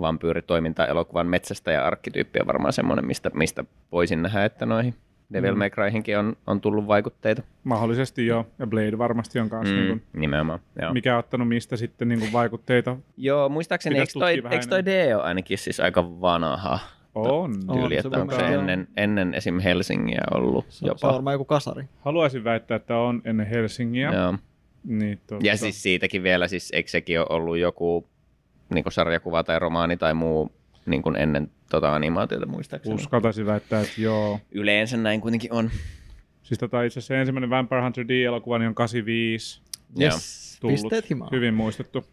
[0.00, 4.94] vampyyritoiminta elokuvan metsästäjä arkkityyppi on varmaan semmoinen, mistä, mistä voisin nähdä, että noihin
[5.32, 5.58] Devil Mm.
[5.58, 7.42] May Cryhinkin on, on tullut vaikutteita.
[7.64, 9.74] Mahdollisesti joo, ja Blade varmasti on kanssa.
[9.74, 9.80] Mm.
[9.80, 10.92] Niin kuin, nimenomaan, joo.
[10.92, 12.96] mikä on ottanut mistä sitten niin kuin vaikutteita?
[13.16, 16.78] Joo, muistaakseni, eikö toi, eikö toi D ole ainakin siis aika vanha
[17.14, 17.52] On.
[17.68, 19.58] On, tyyli, se että onko se ennen, ennen esim.
[19.60, 21.14] Helsingiä ollut Se, on- se on jopa.
[21.14, 21.84] varmaan joku kasari.
[22.00, 24.12] Haluaisin väittää, että on ennen Helsingiä.
[24.12, 24.34] Joo.
[24.84, 28.08] Niin, tuota, Ja siis siitäkin vielä, siis eikö sekin ole ollut joku
[28.74, 30.52] niin sarjakuva tai romaani tai muu
[30.86, 32.94] niin kuin ennen tota animaatiota muistaakseni?
[32.94, 34.38] uskaltaisin väittää, että joo.
[34.52, 35.70] Yleensä näin kuitenkin on.
[36.42, 39.62] Siis tota, itse asiassa ensimmäinen Vampire Hunter D-elokuva niin on 85
[39.96, 40.12] Joo.
[40.12, 40.74] Yes, tullut.
[40.80, 41.30] pisteet himaan.
[41.32, 42.04] Hyvin muistettu.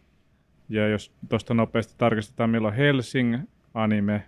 [0.68, 3.38] Ja jos tuosta nopeasti tarkistetaan, milloin Helsing
[3.74, 4.22] anime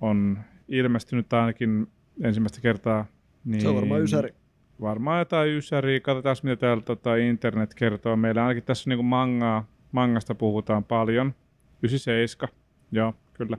[0.00, 1.86] on ilmestynyt ainakin
[2.22, 3.06] ensimmäistä kertaa,
[3.44, 4.34] niin Se on varmaan ysäri.
[4.80, 6.00] Varmaan jotain ysäriä.
[6.00, 8.16] Katsotaan, mitä täällä tota, internet kertoo.
[8.16, 11.34] Meillä ainakin tässä niin mangaa, mangasta puhutaan paljon.
[11.82, 12.56] 97,
[12.92, 13.56] joo, kyllä.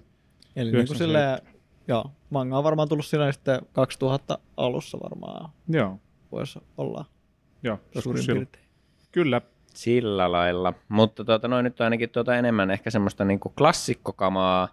[0.56, 0.98] Eli niin kuin 97.
[0.98, 1.56] silleen,
[1.88, 6.00] joo, manga on varmaan tullut silleen sitten 2000 alussa varmaan Joo,
[6.32, 7.06] voisi olla
[7.64, 8.66] joo, suurin piirtein.
[9.12, 9.42] Kyllä,
[9.74, 10.74] Sillä lailla.
[10.90, 14.68] Mutta tuota, noin nyt on ainakin tuota enemmän ehkä semmoista niinku klassikkokamaa.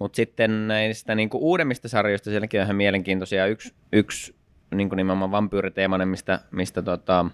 [0.00, 3.46] Mutta sitten näistä niinku uudemmista sarjoista sielläkin on ihan mielenkiintoisia.
[3.46, 4.34] Yksi, yksi
[4.74, 7.26] niinku nimenomaan vampyyriteemainen, mistä, mistä tota,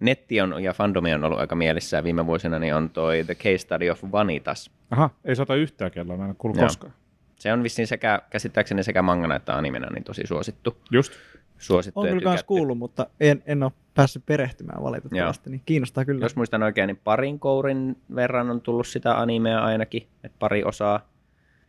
[0.00, 3.58] netti on ja fandomi on ollut aika mielissään viime vuosina, niin on toi The Case
[3.58, 4.70] Study of Vanitas.
[4.90, 6.66] aha, ei sata yhtään kelloa, mä en kuullut Joo.
[6.66, 6.92] koskaan.
[7.36, 10.76] Se on vissiin sekä, käsittääkseni sekä mangana että animena niin tosi suosittu.
[10.90, 11.12] Just,
[11.58, 12.46] suosittu On kyllä tykätty.
[12.46, 16.24] kuullut, mutta en, en ole päässyt perehtymään valitettavasti, niin kiinnostaa kyllä.
[16.24, 21.15] Jos muistan oikein, niin parin kourin verran on tullut sitä animea ainakin, että pari osaa.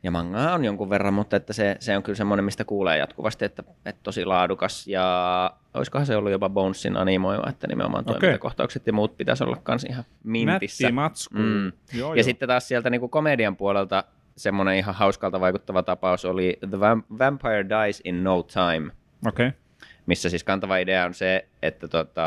[0.03, 3.45] Ja mangaa on jonkun verran, mutta että se, se on kyllä semmoinen, mistä kuulee jatkuvasti,
[3.45, 4.87] että, että tosi laadukas.
[4.87, 8.19] Ja olisikohan se ollut jopa Bonesin animoima, että nimenomaan Okei.
[8.19, 10.83] toimintakohtaukset ja muut pitäisi olla kans ihan mintissä.
[10.83, 11.35] nätti matsku.
[11.37, 11.71] Mm.
[11.93, 12.23] Joo, Ja joo.
[12.23, 14.03] sitten taas sieltä niin kuin komedian puolelta
[14.35, 18.91] semmoinen ihan hauskalta vaikuttava tapaus oli The Vam- Vampire Dies in No Time,
[19.27, 19.51] okay.
[20.05, 22.25] missä siis kantava idea on se, että tota,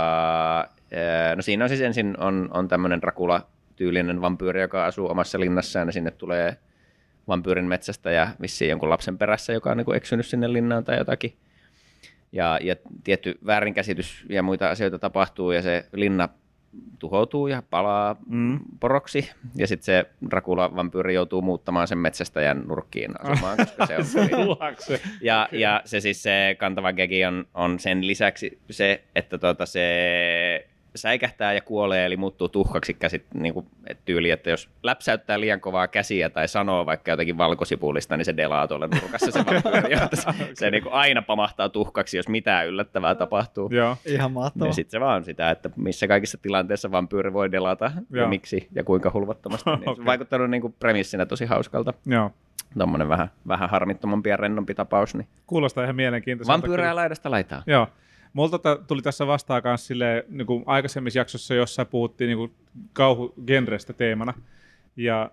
[0.59, 5.89] ää, no siinä on siis ensin on, on tämmöinen Dracula-tyylinen vampyyri, joka asuu omassa linnassaan
[5.89, 6.57] ja sinne tulee
[7.29, 10.99] vampyyrin metsästä ja vissiin jonkun lapsen perässä, joka on niin kuin eksynyt sinne linnaan tai
[10.99, 11.35] jotakin.
[12.33, 16.29] Ja, ja tietty väärinkäsitys ja muita asioita tapahtuu ja se linna
[16.99, 18.59] tuhoutuu ja palaa Mm.
[18.81, 19.31] poroksi.
[19.57, 24.05] Ja sitten se Dracula-vampyyri joutuu muuttamaan sen metsästäjän nurkkiin asumaan, koska se on
[25.21, 25.59] ja, okay.
[25.59, 31.53] ja se siis se kantava gegi on, on sen lisäksi se, että tota se säikähtää
[31.53, 35.89] ja kuolee, eli muuttuu tuhkaksi käsit, niin kuin, et tyyli, että jos läpsäyttää liian kovaa
[35.89, 40.71] käsiä tai sanoo vaikka jotakin valkosipulista, niin se delaa tuolla nurkassa se vampyyri, se, se
[40.71, 43.69] niin kuin aina pamahtaa tuhkaksi, jos mitään yllättävää tapahtuu.
[43.73, 44.69] Joo, Ihan mahtavaa.
[44.69, 48.25] Ja sitten se vaan sitä, että missä kaikissa tilanteissa vampyyri voi delata Joo.
[48.25, 49.71] ja miksi ja kuinka hulvattomasti.
[49.71, 50.01] Niin se Okei.
[50.01, 51.95] on vaikuttanut niin kuin premissinä tosi hauskalta.
[52.07, 52.31] joo.
[52.79, 55.15] Tuommoinen vähän, vähän harmittomampi ja rennompi tapaus.
[55.15, 56.53] Niin Kuulostaa ihan mielenkiintoiselta.
[56.53, 57.63] Vampyyrejä laidasta laitaa.
[57.67, 57.87] Joo.
[58.33, 62.53] Multa tuli tässä vastaan kanssa silleen, niin kuin aikaisemmissa jaksossa, jossa puhuttiin niin kuin
[62.93, 64.35] kauhugenrestä teemana,
[64.97, 65.31] Ja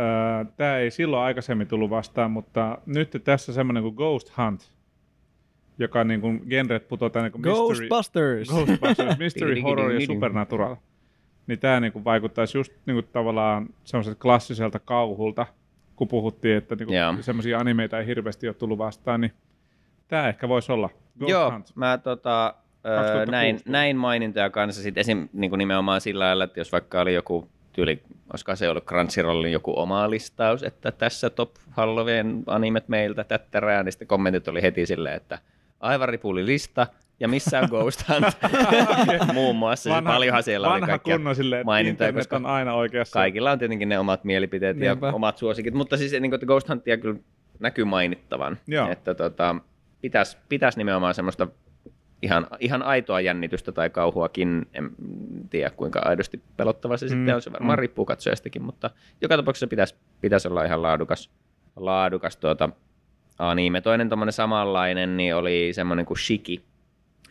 [0.00, 4.72] äh, tämä ei silloin aikaisemmin tullut vastaan, mutta nyt tässä semmoinen kuin Ghost Hunt,
[5.78, 8.48] joka niin kuin genret putoaa tänne kuin mystery, Ghostbusters!
[8.48, 10.06] Ghostbusters, Mystery Horror ja.
[10.06, 10.76] Supernatural.
[11.46, 15.46] Niin tämä niinku vaikuttaisi just niinku tavallaan semmoiselta klassiselta kauhulta,
[15.96, 17.10] kun puhuttiin, että Joo.
[17.10, 19.32] niinku semmoisia animeita ei hirveästi ole tullut vastaan, niin
[20.08, 20.90] tämä ehkä voisi olla.
[21.28, 21.72] Joo, Hunt.
[21.74, 22.54] mä tota,
[22.86, 23.30] öö, 2016.
[23.30, 27.14] näin, näin mainintoja kanssa sit esim, niin kuin nimenomaan sillä lailla, että jos vaikka oli
[27.14, 28.02] joku tyyli,
[28.32, 33.92] olisiko se ollut Crunchyrollin joku oma listaus, että tässä top Halloween animet meiltä tättärää, niin
[33.92, 35.38] sitten kommentit oli heti silleen, että
[35.80, 36.86] aivan ripuli lista,
[37.20, 38.38] ja missä on Ghost Hunt,
[39.34, 39.90] muun muassa.
[39.90, 43.18] Vanha, paljonhan siellä oli vanha kaikkia silleen, että mainintoja, koska on aina oikeassa.
[43.18, 45.06] kaikilla on tietenkin ne omat mielipiteet Niinpä.
[45.06, 47.20] ja omat suosikit, mutta siis niin kuin, että Ghost Huntia kyllä
[47.58, 48.58] näkyy mainittavan.
[48.66, 48.90] Joo.
[48.90, 49.56] Että tota,
[50.00, 51.48] pitäisi pitäis nimenomaan semmoista
[52.22, 54.90] ihan, ihan aitoa jännitystä tai kauhuakin, en
[55.50, 57.80] tiedä kuinka aidosti pelottava se mm, sitten on, se varmaan mm.
[57.80, 61.30] riippuu katsojastakin, mutta joka tapauksessa pitäisi, pitäisi olla ihan laadukas,
[61.76, 62.68] laadukas tuota,
[63.38, 63.80] anime.
[63.80, 66.64] Toinen tommonen samanlainen niin oli semmoinen kuin Shiki,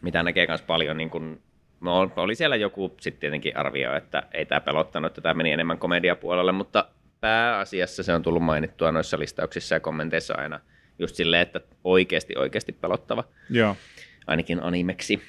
[0.01, 1.41] mitä näkee myös paljon niin kuin,
[1.81, 5.77] no, oli siellä joku sitten tietenkin arvio, että ei tämä pelottanut, että tämä meni enemmän
[5.77, 6.85] komediapuolelle, mutta
[7.21, 10.59] pääasiassa se on tullut mainittua noissa listauksissa ja kommenteissa aina
[10.99, 13.75] just silleen, että oikeasti oikeasti pelottava Joo.
[14.27, 15.21] ainakin animeksi.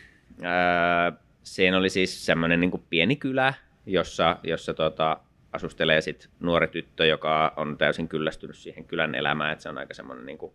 [0.42, 3.54] Ää, siinä oli siis semmoinen niin pieni kylä,
[3.86, 5.20] jossa, jossa tota,
[5.52, 9.94] asustelee sit nuori tyttö, joka on täysin kyllästynyt siihen kylän elämään, että se on aika
[9.94, 10.52] semmoinen, niin kuin,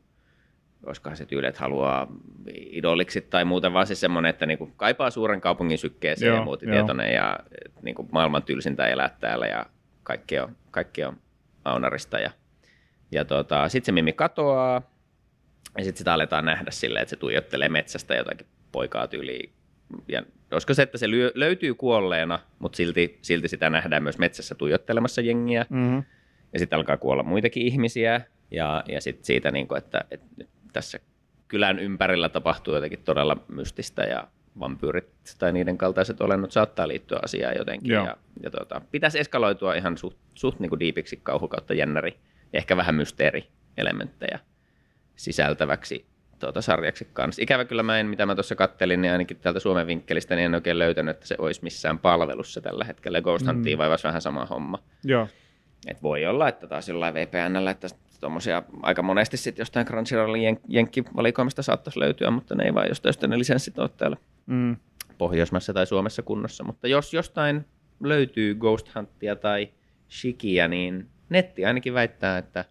[0.85, 2.07] olisikohan se tyyli, että haluaa
[2.55, 6.43] idoliksi tai muuten, vaan siis semmoinen, että niin kuin, kaipaa suuren kaupungin sykkeeseen Joo, ja
[6.43, 7.39] muutitietoinen ja
[7.81, 9.65] niin kuin, maailman tylsintä elää täällä ja
[10.03, 11.17] kaikki on, kaikki on
[11.65, 12.31] aunarista ja,
[13.11, 14.81] ja tota, sitten se Mimi katoaa,
[15.77, 19.49] ja sitten sitä aletaan nähdä silleen, että se tuijottelee metsästä jotakin poikaa tyyliin.
[20.07, 24.55] Ja olisiko se, että se lyö, löytyy kuolleena, mutta silti, silti sitä nähdään myös metsässä
[24.55, 25.65] tuijottelemassa jengiä.
[25.69, 26.03] Mm-hmm.
[26.53, 28.21] Ja sitten alkaa kuolla muitakin ihmisiä.
[28.51, 30.99] Ja, ja sitten siitä, niin kuin, että, että nyt tässä
[31.47, 34.27] kylän ympärillä tapahtuu jotakin todella mystistä ja
[34.59, 35.07] vampyyrit
[35.39, 37.91] tai niiden kaltaiset olennot saattaa liittyä asiaan jotenkin.
[37.91, 38.05] Joo.
[38.05, 42.17] Ja, ja tuota, pitäisi eskaloitua ihan suht, suht niin kuin diipiksi kauhu kautta jännäri
[42.53, 44.39] ja ehkä vähän mysteerielementtejä
[45.15, 46.05] sisältäväksi
[46.39, 47.41] tuota sarjaksi kanssa.
[47.41, 50.55] Ikävä kyllä mä en, mitä mä tuossa kattelin, niin ainakin täältä Suomen vinkkelistä, niin en
[50.55, 53.21] oikein löytänyt, että se olisi missään palvelussa tällä hetkellä.
[53.21, 53.79] Ghost Huntiin mm.
[53.79, 54.79] vaivasi vähän sama homma.
[55.03, 55.27] Joo.
[55.87, 57.87] Et voi olla, että taas jollain VPNllä, että
[58.19, 63.13] tuommoisia aika monesti sitten jostain Crunchyrollin jen- jenkkivalikoimista saattaisi löytyä, mutta ne ei vaan jostain
[63.13, 64.75] sitten ne lisenssit ole täällä Mm.
[65.17, 66.63] Pohjoismaissa tai Suomessa kunnossa.
[66.63, 67.65] Mutta jos jostain
[68.03, 69.69] löytyy Ghost Huntia tai
[70.09, 72.65] Shikia, niin netti ainakin väittää, että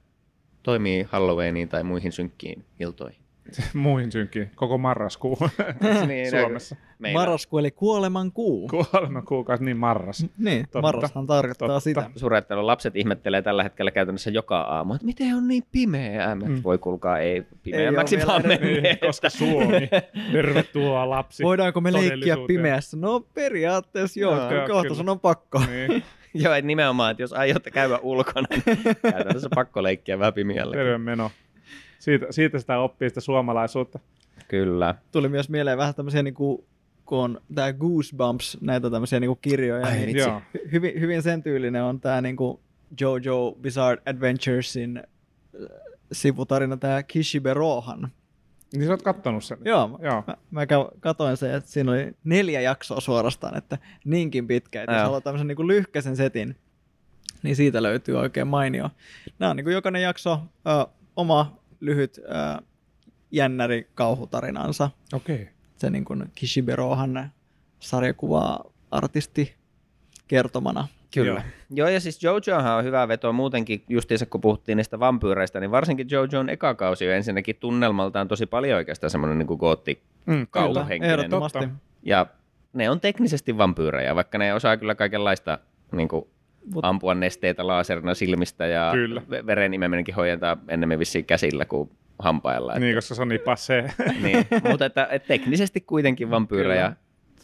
[0.64, 3.24] toimii Halloweeniin tai muihin synkkiin iltoihin.
[3.74, 4.50] Muihin synkiin.
[4.54, 5.38] Koko marraskuu
[6.06, 6.76] Niin, Suomessa.
[6.98, 8.68] Meillä, Marraskuu eli kuoleman kuu.
[8.68, 10.26] Kuolema kuukausi, niin marras.
[10.38, 10.82] Niin, Totta.
[10.82, 11.80] marrashan tarkoittaa Totta.
[11.80, 12.10] sitä.
[12.16, 16.34] surettelu lapset ihmettelee tällä hetkellä käytännössä joka aamu, että miten on niin pimeää.
[16.34, 16.60] Mm.
[16.64, 18.42] Voi kuulkaa, ei pimeämmäksi Ei vaan.
[18.42, 19.88] Niin, koska Suomi.
[20.32, 21.42] Tervetuloa lapsi.
[21.42, 22.96] Voidaanko me leikkiä pimeässä?
[22.96, 25.58] No periaatteessa joo, joo, kohta sun on pakko.
[25.58, 26.02] Niin,
[26.44, 28.62] Joo, että nimenomaan, että jos aiotte käydä ulkona, niin
[29.12, 30.76] käytännössä pakko leikkiä vähän pimeällä.
[30.76, 31.30] terve meno.
[31.98, 33.98] Siitä, siitä sitä oppii sitä suomalaisuutta.
[34.48, 34.94] Kyllä.
[35.12, 36.66] Tuli myös mieleen vähän tämmöisiä niinku,
[37.04, 39.86] kun on tää Goosebumps, näitä tämmöisiä niinku kirjoja.
[39.86, 40.16] Ai niin.
[40.16, 40.42] Joo.
[40.56, 42.60] hy- hyvin, hyvin sen tyylinen on tää niinku
[43.00, 45.04] Jojo Bizarre Adventuresin äh,
[46.12, 48.10] sivutarina tää Kishibe Rohan.
[48.76, 49.58] Niin sä oot kattonut sen?
[49.64, 50.24] Joo, Joo.
[50.26, 50.66] Mä, mä
[51.00, 55.46] katoin sen, että siinä oli neljä jaksoa suorastaan, että niinkin pitkä, että jos haluaa tämmöisen
[55.46, 56.56] niin lyhkäisen setin,
[57.42, 58.90] niin siitä löytyy oikein mainio.
[59.38, 62.62] Nämä on niin kuin jokainen jakso ö, oma lyhyt ö,
[63.30, 64.90] jännäri kauhutarinansa.
[65.12, 65.42] Okei.
[65.42, 65.46] Okay.
[65.76, 67.32] Se niin kuin Kishiberohan
[67.80, 69.54] sarjakuva artisti
[70.28, 70.88] kertomana.
[71.14, 71.30] Kyllä.
[71.30, 71.42] Joo.
[71.74, 71.88] Joo.
[71.88, 76.48] Ja siis Jojohan on hyvä veto muutenkin, justiinsa kun puhuttiin niistä vampyyreistä, niin varsinkin Jojoon
[76.50, 81.10] eka kausi on ensinnäkin tunnelmaltaan tosi paljon oikeastaan semmoinen niin gootti Mm, kauhuhenkinen.
[81.10, 81.68] ehdottomasti.
[82.02, 82.26] Ja
[82.72, 85.58] ne on teknisesti vampyyrejä, vaikka ne osaa kyllä kaikenlaista
[85.92, 86.24] niin kuin,
[86.74, 89.22] Mut- ampua nesteitä laaserina silmistä ja Kyllä.
[89.30, 92.74] ve- veren imeminenkin hoidetaan enemmän vissiin käsillä kuin hampailla.
[92.78, 93.92] Niin, koska se on niin passee.
[94.22, 94.46] niin.
[94.70, 96.92] Mutta että, että teknisesti kuitenkin vampyyrejä,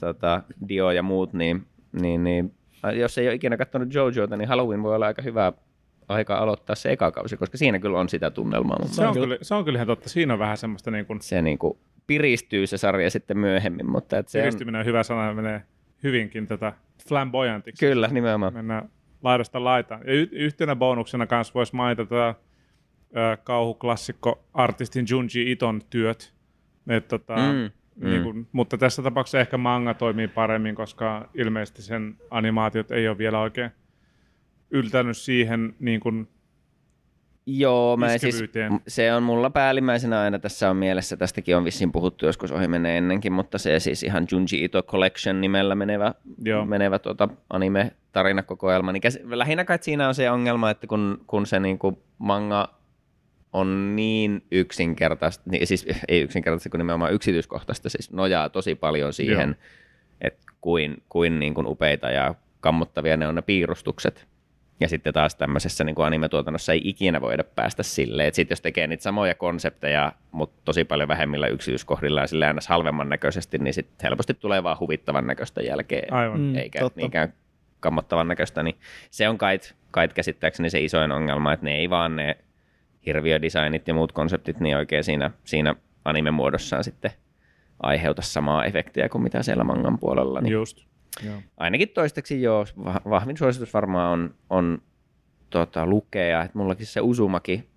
[0.01, 1.67] tota, Dio ja muut, niin,
[2.01, 2.55] niin, niin
[2.95, 5.53] jos ei ole ikinä katsonut Jojoita, niin Halloween voi olla aika hyvä
[6.09, 8.77] aika aloittaa se eka kausi, koska siinä kyllä on sitä tunnelmaa.
[8.81, 10.09] Mutta se, on kyllä, se on kyllä ihan totta.
[10.09, 14.19] Siinä on vähän semmoista niin kuin, se niin kuin piristyy se sarja sitten myöhemmin, mutta
[14.19, 15.62] että se on, piristyminen on hyvä sana, menee
[16.03, 16.73] hyvinkin tätä
[17.09, 17.87] flamboyantiksi.
[17.87, 18.55] kyllä nimenomaan.
[18.55, 18.88] Mennään
[19.23, 20.01] laidasta laitaan.
[20.07, 22.35] Ja y- yhtenä bonuksena kanssa voisi mainita tätä
[23.45, 26.35] kauhuklassikko artistin Junji Iton työt.
[26.88, 28.25] Et, tota, Mm, mm, niin mm.
[28.25, 33.41] kun, mutta tässä tapauksessa ehkä manga toimii paremmin, koska ilmeisesti sen animaatiot ei ole vielä
[33.41, 33.71] oikein
[34.71, 36.29] yltänyt siihen niin kuin,
[37.47, 38.45] Joo, mä siis,
[38.89, 42.99] se on mulla päällimmäisenä aina tässä on mielessä, tästäkin on vissiin puhuttu joskus ohi menee
[42.99, 46.65] ennenkin, mutta se siis ihan Junji Ito Collection nimellä menevä, Joo.
[46.65, 51.61] menevä tuota anime-tarinakokoelma, niin käs, lähinnä kai siinä on se ongelma, että kun, kun se
[51.61, 52.80] niinku manga
[53.53, 59.57] on niin yksinkertaista, niin siis ei yksinkertaista, kun nimenomaan yksityiskohtaista, siis nojaa tosi paljon siihen,
[60.21, 64.29] että kuin, kuin, niin kuin upeita ja kammottavia ne on ne piirustukset.
[64.81, 68.61] Ja sitten taas tämmöisessä niin kuin anime-tuotannossa ei ikinä voida päästä silleen, että sitten jos
[68.61, 73.75] tekee niitä samoja konsepteja, mutta tosi paljon vähemmillä yksityiskohdilla ja sille aina halvemman näköisesti, niin
[73.75, 76.41] sitten helposti tulee vaan huvittavan näköistä jälkeen, Aivan.
[76.41, 77.01] Mm, eikä totta.
[77.01, 77.33] niinkään
[77.81, 78.63] kammottavan näköistä.
[78.63, 78.77] Niin
[79.11, 82.37] se on kait, kait käsittääkseni se isoin ongelma, että ne ei vaan ne
[83.07, 87.11] hirviödesignit ja muut konseptit niin oikein siinä, siinä anime-muodossaan sitten
[87.83, 90.41] aiheuta samaa efektiä kuin mitä siellä mangan puolella.
[90.41, 90.85] Niin Just.
[91.27, 91.43] Joo.
[91.57, 94.83] ainakin toistaiseksi joo, va- vahvin suositus varmaan on, on
[95.51, 97.69] tota, lukea, että mullakin se Usumaki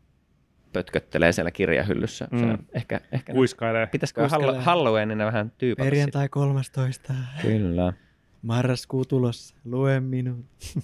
[0.73, 2.27] pötköttelee siellä kirjahyllyssä.
[2.31, 2.39] Mm.
[2.39, 3.87] Se on ehkä, ehkä Kuiskailee.
[3.87, 4.27] pitäisikö.
[4.27, 6.91] Hall- Halloweenina vähän tyypata Perjantai 13.
[6.93, 7.13] sitä.
[7.41, 7.93] Kyllä.
[8.41, 9.55] Marraskuu tulossa.
[9.65, 10.45] Lue minun.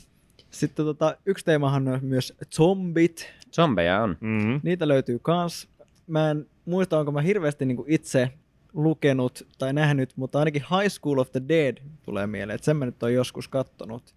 [0.50, 3.34] Sitten tota, yksi teemahan on myös zombit.
[3.56, 4.18] Zombeja on.
[4.22, 4.60] Mm-hmm.
[4.64, 5.70] Niitä löytyy kans.
[6.08, 8.32] Mä en muista, onko mä hirveästi niinku itse
[8.74, 12.86] lukenut tai nähnyt, mutta ainakin High School of the Dead tulee mieleen, että sen mä
[12.86, 14.16] nyt on joskus kattonut.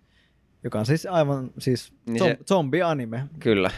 [0.64, 3.24] Joka on siis aivan siis Niin zom- se- zombi-anime.
[3.38, 3.70] Kyllä.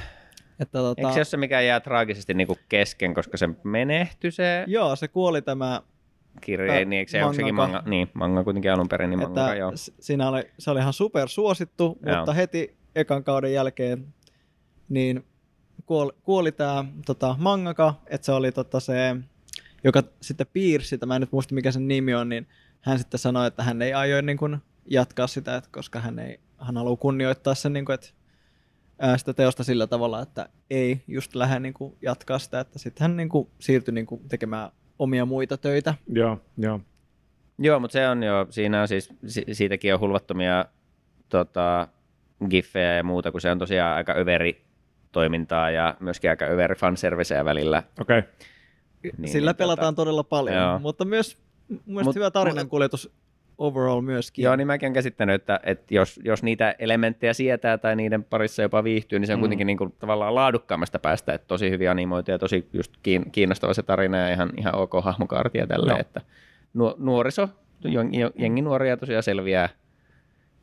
[0.61, 4.65] Että tota, Eikö se ole se, mikä jää traagisesti niinku kesken, koska se menehtyi se
[4.67, 5.83] Joo, se kuoli tämä,
[6.41, 7.79] kirja, ei, niin, eikö se, onko sekin mangaka.
[7.79, 9.73] manga, niin, manga kuitenkin alun perin, niin manga, että joo.
[10.01, 12.17] siinä oli, se oli ihan super suosittu, Joo.
[12.17, 14.07] mutta heti ekan kauden jälkeen
[14.89, 15.25] niin
[15.87, 19.17] kuoli, kuoli tämä tota, mangaka, että se oli tota, se,
[19.85, 22.49] joka sitten piirsi sitä, mä en nyt muista mikä sen nimi on, niin
[22.81, 26.41] hän sitten sanoi, että hän ei aio niin kuin, jatkaa sitä, että koska hän, ei,
[26.59, 28.09] hän haluaa kunnioittaa sen, niin kuin, että,
[28.99, 33.03] ää, sitä teosta sillä tavalla, että ei just lähde niin kuin, jatkaa sitä, että sitten
[33.03, 35.95] hän niin kuin, siirtyi niin kuin, tekemään omia muita töitä.
[36.13, 36.81] Joo, joo.
[37.59, 40.65] Joo, mutta se on jo, siinä on siis, si- siitäkin on hulvattomia
[41.29, 41.89] tota,
[42.51, 44.65] giffejä ja muuta, kun se on tosiaan aika överi
[45.15, 47.83] toimintaa ja myöskin aika överi fanserviceä välillä.
[48.01, 48.19] Okei.
[48.19, 48.31] Okay.
[49.19, 50.79] Niin, Sillä niin, pelataan todella paljon, Joo.
[50.79, 51.39] mutta myös
[51.87, 53.13] mun Mut- hyvä tarinankuljetus
[53.59, 54.43] overall myöskin.
[54.43, 58.63] Joo, niin mäkin olen käsittänyt, että, että jos, jos niitä elementtejä sietää tai niiden parissa
[58.63, 59.41] jopa viihtyy, niin se on Mm.
[59.41, 63.75] kuitenkin niin kuin tavallaan laadukkaammasta päästä, että tosi hyvin animoitu ja tosi just kiin- kiinnostava
[63.75, 66.01] se tarina ja ihan, ihan ok hahmokaarti ja tälleen, Joo.
[66.01, 66.21] että
[66.75, 67.49] nuo, nuoriso,
[67.85, 69.69] jen- jen- jengi nuoria tosiaan selviää,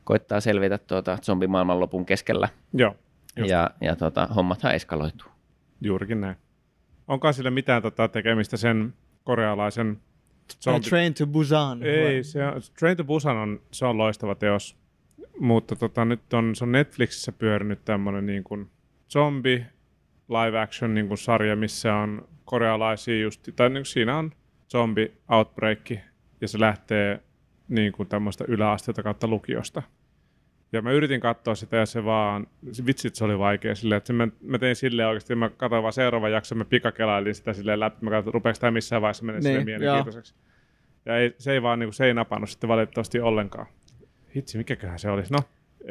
[0.04, 2.96] koittaa selvitä tuota zombimaailman lopun keskellä Joo,
[3.38, 3.50] Just.
[3.50, 5.28] ja, ja tota, hommathan eskaloituu.
[5.82, 6.36] juurikin näin.
[7.08, 10.02] Onko sillä mitään tota, tekemistä sen korealaisen
[10.68, 11.84] A Train to Busan.
[11.84, 14.78] Ei, se on, Train to Busan on, se on loistava teos,
[15.40, 18.70] mutta tota, nyt on, se on Netflixissä pyörinyt tämmöinen niin kuin
[19.10, 19.66] zombi
[20.30, 24.32] live action niin kuin sarja, missä on korealaisia just, tai niin kuin siinä on
[24.72, 25.90] zombi outbreak
[26.42, 27.24] ja se lähtee
[27.68, 29.84] niin kuin tämmöistä yläasteelta kautta lukiosta.
[30.74, 34.08] Ja mä yritin katsoa sitä ja se vaan, se vitsit se oli vaikea silleen, että
[34.08, 37.80] se mä, mä tein silleen oikeasti, mä katsoin vaan seuraavan jakson, mä pikakelailin sitä silleen
[37.80, 39.64] läpi, mä katsoin, rupeeko tämä missään vaiheessa mennä Niin, joo.
[39.66, 40.34] mielenkiintoiseksi.
[41.06, 43.66] Ja ei, se ei vaan niin kuin, se ei napannut sitten valitettavasti ollenkaan.
[44.36, 45.34] Hitsi, mikäköhän se olisi?
[45.34, 45.40] No,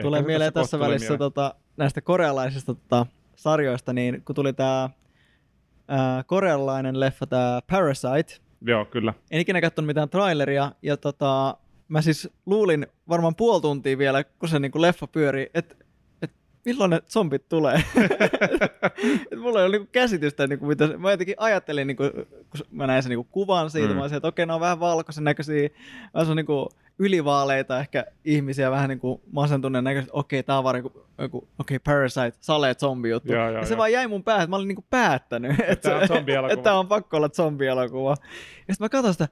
[0.03, 1.19] Tulee mieleen tässä tulee välissä mieleen.
[1.19, 4.91] tota, näistä korealaisista tota, sarjoista, niin kun tuli tämä
[6.27, 9.15] korealainen leffa, tämä Parasite, Joo, kyllä.
[9.31, 11.57] en ikinä katsonut mitään traileria, ja tota,
[11.91, 15.75] mä siis luulin varmaan puoli tuntia vielä, kun se niinku leffa pyörii, että
[16.23, 16.31] et
[16.65, 17.75] milloin ne zombit tulee.
[19.33, 22.03] et mulla ei ole niinku käsitystä, niinku, mitä se, mä jotenkin ajattelin, niinku,
[22.51, 23.95] kun mä näin sen niinku kuvan siitä, Mm.
[23.95, 25.69] mä olisin, että okei, ne on vähän valkoisen näköisiä,
[26.15, 30.77] vähän se on niinku ylivaaleita ehkä ihmisiä, vähän niinku masentuneen näköisiä, okei, tää on vaan
[30.77, 33.33] joku, joku okei, Parasite, sale zombi juttu.
[33.33, 33.79] Joo, joo, ja se joo.
[33.79, 36.01] vaan jäi mun päähän, että mä olin niinku päättänyt, että
[36.53, 38.11] että tää on pakko olla zombielokuva.
[38.69, 39.29] Ja sitten mä katson sitä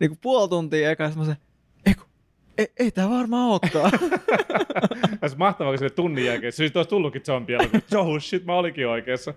[0.00, 1.36] niinku puoli tuntia eka, ja mä se,
[2.62, 3.92] ei, ei, ei tää varmaan olekaan.
[5.22, 7.58] Olisi mahtavaa, kun sille tunnin jälkeen, se siis olisi tullutkin zombia.
[7.96, 9.34] Oh shit, mä olikin oikeassa.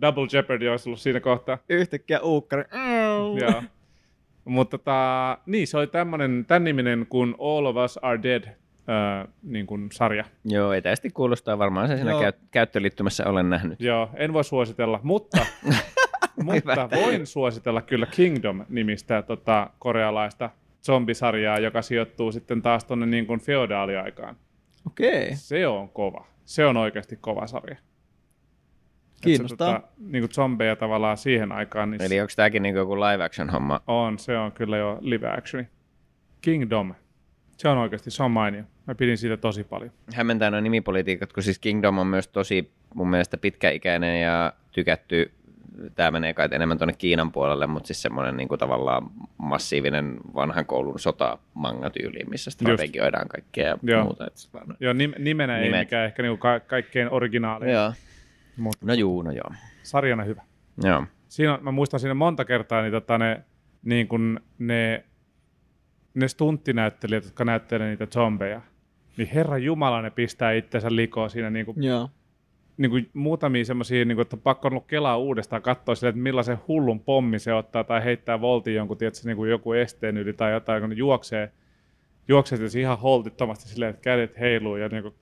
[0.00, 1.58] Double Jeopardy olisi ollut siinä kohtaa.
[1.68, 2.64] Yhtäkkiä uukkari.
[3.40, 3.62] Joo.
[4.44, 9.28] Mutta tota, niin, se oli tämmönen, tämän niminen kuin All of Us Are Dead äh,
[9.42, 10.24] niin kuin sarja.
[10.44, 12.20] Joo, etäisesti kuulostaa varmaan se siinä Joo.
[12.20, 13.80] käy, käyttöliittymässä olen nähnyt.
[13.80, 15.46] Joo, en voi suositella, mutta,
[16.44, 20.50] mutta voin suositella kyllä Kingdom-nimistä tota, korealaista
[20.86, 24.36] zombisarjaa, joka sijoittuu sitten taas tuonne niin kuin feodaaliaikaan.
[24.86, 26.26] Okei, Se on kova.
[26.44, 27.76] Se on oikeasti kova sarja.
[29.20, 29.72] kiinnostaa.
[29.74, 33.24] Se, tota, niin kuin zombeja tavallaan siihen aikaan, niin Eli onko tämäkin niin joku live
[33.24, 33.80] action homma?
[33.86, 35.68] on, se on kyllä jo live actioni.
[36.40, 36.94] Kingdom.
[37.56, 38.62] Se on oikeasti, se on mainio.
[38.86, 39.90] Mä pidin siitä tosi paljon.
[40.14, 45.32] Hämmentää noin nimipolitiikat, kun siis Kingdom on myös tosi mun mielestä pitkäikäinen ja tykätty.
[45.94, 50.66] Tämä menee kai enemmän tuonne Kiinan puolelle, mutta siis semmoinen niin kuin tavallaan massiivinen vanhan
[50.66, 51.38] koulun sota
[51.92, 54.04] tyyli missä strategioidaan kaikkea ja Joo.
[54.04, 54.26] muuta.
[54.26, 54.34] Et,
[54.80, 55.80] Joo, nim- nimenä ei Nimet.
[55.80, 57.92] mikään ehkä niinku ka- kaikkein originaali, joo.
[58.56, 59.50] mutta No juu, no joo.
[59.82, 60.42] sarjana hyvä.
[60.84, 61.04] Joo.
[61.28, 63.42] Siinä, on- mä muistan siinä monta kertaa niin, tota, ne,
[63.84, 65.04] niin kun ne,
[66.14, 68.60] ne stunttinäyttelijät, jotka näyttelee niitä zombeja,
[69.16, 72.10] niin herra Jumala ne pistää itsensä likoon siinä niin kuin, Joo.
[72.76, 76.20] Niin kuin muutamia semmoisia, niin kuin, että on pakko ollut kelaa uudestaan katsoa sille, että
[76.20, 80.32] millaisen hullun pommi se ottaa tai heittää voltin jonkun, tiedätkö, niin kuin joku esteen yli
[80.32, 81.52] tai jotain, kun ne juoksee,
[82.28, 85.14] juoksee tietysti ihan holtittomasti silleen, että kädet heiluu ja niin kuin,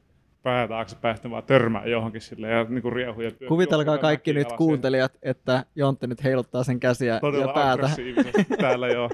[0.42, 3.22] pää taakse päästä vaan törmää johonkin sille ja niin kuin riehuu.
[3.22, 7.90] Ja Kuvitelkaa kaikki nyt kuuntelijat, että Jontte nyt heiluttaa sen käsiä todella ja päätä.
[8.60, 9.10] täällä joo.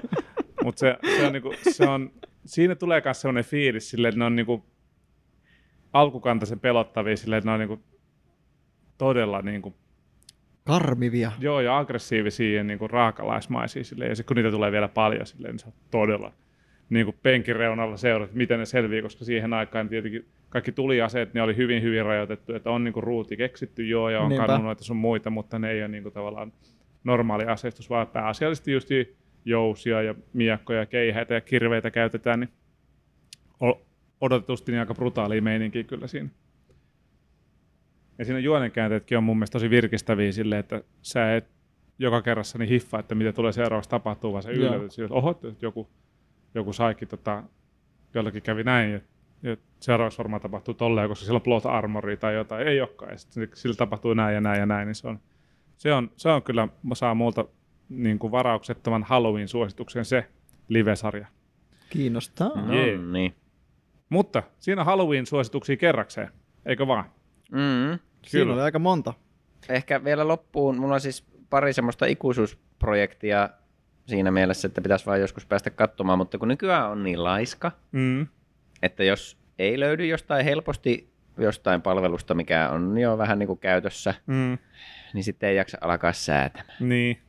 [0.63, 2.11] Mutta se, se, on niinku, se on,
[2.45, 4.65] siinä tulee myös sellainen fiilis silleen, että ne on niinku
[5.93, 7.79] alkukantaisen pelottavia silleen, että ne on niinku
[8.99, 9.75] todella niinku,
[10.63, 11.31] Karmivia.
[11.39, 15.51] joo, ja aggressiivisia ja niinku raakalaismaisia silleen, ja sitten kun niitä tulee vielä paljon silleen,
[15.51, 16.33] niin se on todella
[16.89, 21.55] niinku penkin reunalla seurat, miten ne selviää, koska siihen aikaan tietenkin kaikki tuliaseet, ne oli
[21.55, 24.47] hyvin hyvin rajoitettu, että on niinku ruuti keksitty joo, ja on Niinpä.
[24.47, 26.53] kannunoita sun muita, mutta ne ei ole niinku tavallaan
[27.03, 28.89] normaali aseistus, vaan pääasiallisesti just
[29.45, 32.49] jousia ja miekkoja, keihäitä ja kirveitä käytetään, niin
[34.21, 36.29] odotetusti niin aika brutaalia meininkiä kyllä siinä.
[38.19, 41.47] Ja siinä juonenkäänteetkin on mun mielestä tosi virkistäviä silleen, että sä et
[41.99, 45.65] joka kerrassa niin hiffaa, että mitä tulee seuraavaksi tapahtuu, vaan yllätyt sille, että oho, että
[45.65, 45.89] joku,
[46.55, 47.43] joku saikin tota,
[48.13, 48.99] jollakin kävi näin, ja,
[49.43, 53.17] ja seuraavaksi varmaan tapahtuu tolleen, koska sillä on plot armoria tai jotain, ei olekaan, ja
[53.17, 55.19] sitten sillä tapahtuu näin ja näin ja näin, niin se on,
[55.77, 57.45] se on, se on kyllä, mä saan multa
[57.89, 60.25] niin kuin varauksettoman Halloween-suosituksen se
[60.67, 61.27] live-sarja.
[61.89, 62.61] Kiinnostaa.
[62.61, 62.97] No Jee.
[62.97, 63.35] niin.
[64.09, 66.29] Mutta siinä Halloween-suosituksia kerrakseen,
[66.65, 67.05] eikö vaan?
[67.51, 67.99] Mm.
[68.31, 68.53] Kyllä.
[68.53, 69.13] oli aika monta.
[69.69, 73.49] Ehkä vielä loppuun, mulla on siis pari semmoista ikuisuusprojektia
[74.07, 78.27] siinä mielessä, että pitäisi vaan joskus päästä katsomaan, mutta kun nykyään on niin laiska, Mm.
[78.81, 84.13] että jos ei löydy jostain helposti jostain palvelusta, mikä on jo vähän niin kuin käytössä,
[84.27, 84.57] Mm.
[85.13, 86.77] niin sitten ei jaksa alkaa säätämään.
[86.79, 87.19] Niin.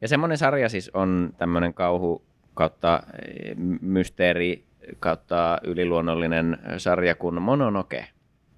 [0.00, 2.24] Ja semmoinen sarja siis on tämmöinen kauhu
[2.54, 4.64] kautta eh, mysteeri
[5.00, 8.06] kautta yliluonnollinen sarja kuin Mononoke.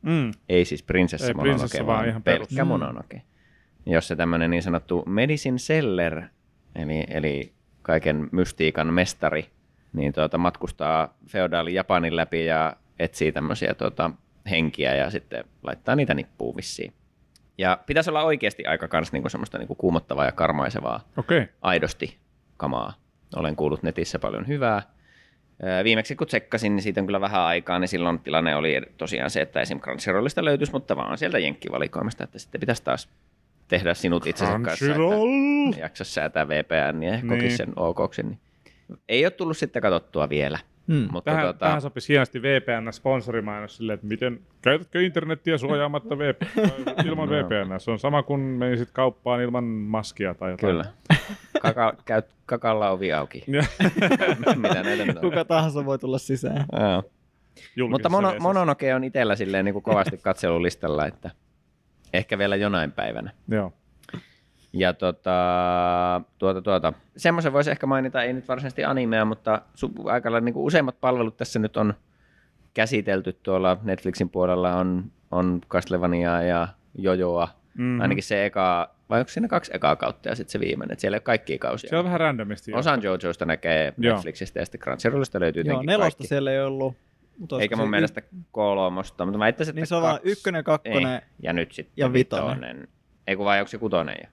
[0.03, 0.33] Mm.
[0.49, 2.65] Ei siis prinsessa Ei Mononoke, prinsessa, vaan, vaan ihan pelkkä.
[2.65, 2.69] Mm.
[2.69, 3.23] Mononoke.
[3.87, 6.23] Jossa tämmöinen niin sanottu medicine seller,
[6.75, 9.51] eli, eli kaiken mystiikan mestari,
[9.93, 14.11] niin tuota, matkustaa feodaali Japanin läpi ja etsii tämmöisiä tuota,
[14.51, 16.93] henkiä ja sitten laittaa niitä nippuun vissiin.
[17.59, 21.01] Ja pitäisi olla oikeasti aika kans niinku semmoista niinku kuumottavaa ja karmaisevaa.
[21.17, 21.47] Okay.
[21.63, 22.19] aidosti
[22.57, 22.95] kamaa.
[23.37, 24.83] Olen kuullut netissä paljon hyvää.
[25.85, 29.41] Viimeksi kun tsekkasin, niin siitä on kyllä vähän aikaa, niin silloin tilanne oli tosiaan se,
[29.41, 29.81] että esim.
[29.81, 33.09] Crunchyrollista löytyisi, mutta vaan sieltä jenkkivalikoimasta, että sitten pitäisi taas
[33.69, 37.29] tehdä sinut itsensä kanssa, että jaksa säätää VPN ja Niin.
[37.29, 38.23] kokisi sen okoksi.
[38.23, 38.39] Niin.
[39.09, 40.59] Ei ole tullut sitten katsottua vielä.
[40.93, 41.09] Hmm.
[41.13, 47.29] Mutta Tähän, tota, tähän sopisi hienosti VPN-sponsorimainos silleen, että miten, käytätkö internettiä suojaamatta VPN, ilman
[47.29, 47.35] No.
[47.35, 47.81] VPN?
[47.81, 50.71] Se on sama kuin menisit kauppaan ilman maskia tai jotain.
[50.73, 50.85] kyllä.
[51.63, 53.45] Kaka, käyt kakalla ovi auki.
[54.57, 55.23] Mitä näitä nyt on?
[55.23, 56.65] Kuka tahansa voi tulla sisään.
[57.77, 57.89] Joo.
[57.89, 58.35] Mutta mono.
[58.41, 61.31] Mononoke on itsellä silleen niin kuin kovasti katselulistalla, että
[62.13, 63.31] ehkä vielä jonain päivänä.
[63.49, 63.73] Joo.
[64.73, 65.31] Ja tota,
[66.39, 66.93] tuota, tuota.
[67.17, 69.63] semmoisen voisi ehkä mainita, ei nyt varsinaisesti animea, mutta
[70.05, 71.95] aika lailla niin kuin useimmat palvelut tässä nyt on
[72.75, 77.47] käsitelty tuolla Netflixin puolella on, on Castlevaniaa ja Jojoa.
[77.47, 77.83] Mhm.
[77.83, 78.01] Mm-hmm.
[78.01, 81.15] Ainakin se eka, vai onko siinä kaksi ekaa kautta ja sitten se viimeinen, että siellä
[81.15, 81.91] ei ole kaikkia kausia.
[81.91, 82.73] Se on vähän randomisti.
[82.73, 84.15] Osan Jojoista näkee Joo.
[84.15, 86.27] Netflixistä ja sitten Crunchyrollista löytyy Joo, nelosta kaikki.
[86.27, 86.97] siellä ei ollut.
[87.39, 91.15] Mutta Eikä mun se mielestä kolmosta, mutta mä että Niin se on vaan ykkönen, kakkonen.
[91.15, 91.21] Ei.
[91.43, 92.89] Ja nyt sitten ja vitonen.
[93.27, 94.29] Ei kun vai onko se kutonen jo?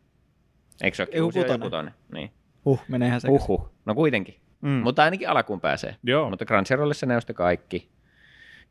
[0.83, 1.61] Eikö se ole kuusi kutonen.
[1.61, 1.93] kutonen?
[2.13, 2.31] Niin.
[2.65, 3.27] Huh, meneehän se.
[3.27, 3.69] Uhuh.
[3.85, 4.35] No kuitenkin.
[4.61, 4.69] Mm.
[4.69, 5.95] Mutta ainakin alkuun pääsee.
[6.03, 6.29] Joo.
[6.29, 7.89] Mutta Crunchyrollissa ne sitten kaikki.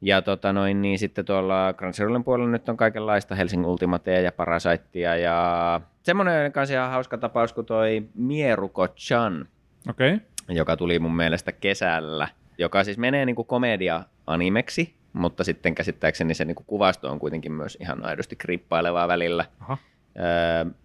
[0.00, 5.16] Ja tota noin, niin sitten tuolla Crunchyrollin puolella nyt on kaikenlaista Helsingin Ultimatea ja Parasiteia
[5.16, 9.48] ja semmoinen kanssa ihan hauska tapaus kuin toi Mieruko-chan,
[9.88, 10.14] Okei.
[10.14, 10.26] Okay.
[10.48, 12.28] joka tuli mun mielestä kesällä,
[12.58, 18.04] joka siis menee niinku komedia-animeksi, mutta sitten käsittääkseni se niinku kuvasto on kuitenkin myös ihan
[18.04, 19.44] aidosti krippailevaa välillä.
[19.60, 19.78] Aha.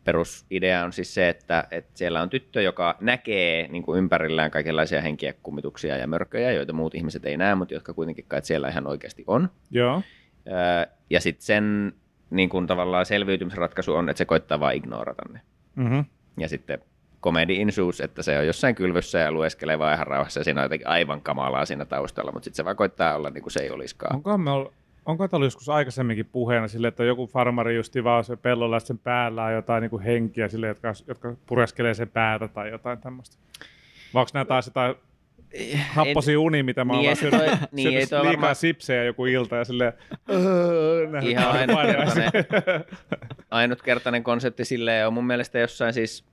[0.04, 5.02] Perusidea on siis se, että, että siellä on tyttö, joka näkee niin kuin ympärillään kaikenlaisia
[5.02, 8.88] henkiä, kummituksia ja mörköjä, joita muut ihmiset ei näe, mutta jotka kuitenkin kai siellä ihan
[8.88, 9.50] oikeasti on.
[9.72, 10.02] Joo.
[11.10, 11.94] Ja sitten sen
[12.30, 15.42] niin kuin tavallaan selviytymisratkaisu on, että se koittaa vaan ignorata ne.
[15.76, 16.06] Mm-hmm.
[16.40, 16.80] Ja sitten
[17.22, 20.66] comedy insuus, että se on jossain kylvyssä ja lueskelee vaan ihan rauhassa ja siinä on
[20.66, 23.70] jotenkin aivan kamalaa siinä taustalla, mutta sitten se vaan koittaa olla niin kuin se ei
[23.70, 24.16] olisikaan.
[24.16, 24.74] Onko me ollut,
[25.06, 28.38] onko tämä joskus aikaisemminkin puheena sille, että joku farmari justi vaan se
[28.80, 32.98] sen päällä on jotain niin kuin henkiä sille, jotka, jotka pureskelee sen päätä tai jotain
[32.98, 33.38] tämmöistä?
[34.14, 34.96] Vai onko nämä taas jotain
[35.90, 39.64] happosi uni, mitä mä Niin, syönyt, toi- niin, syönyt liikaa varmaan- sipsejä joku ilta ja
[39.66, 39.94] silleen...
[40.30, 42.32] "Öö, Ihan ainutkertainen,
[43.52, 46.26] ainutkertainen konsepti silleen on mun mielestä jossain siis,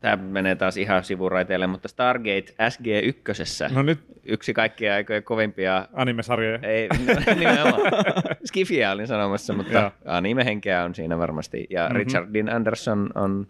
[0.00, 6.58] tämä menee taas ihan sivuraiteille, mutta Stargate SG1, No nyt yksi kaikkien aikojen kovimpia animesarjoja.
[6.62, 7.80] Ei, no, nimenomaan.
[8.48, 9.90] Skifiä olin sanomassa, mutta Joo.
[10.04, 11.66] anime-henkeä on siinä varmasti.
[11.70, 11.92] Ja Mhm.
[11.92, 11.98] mm-hmm.
[11.98, 13.46] Richard Dean Anderson on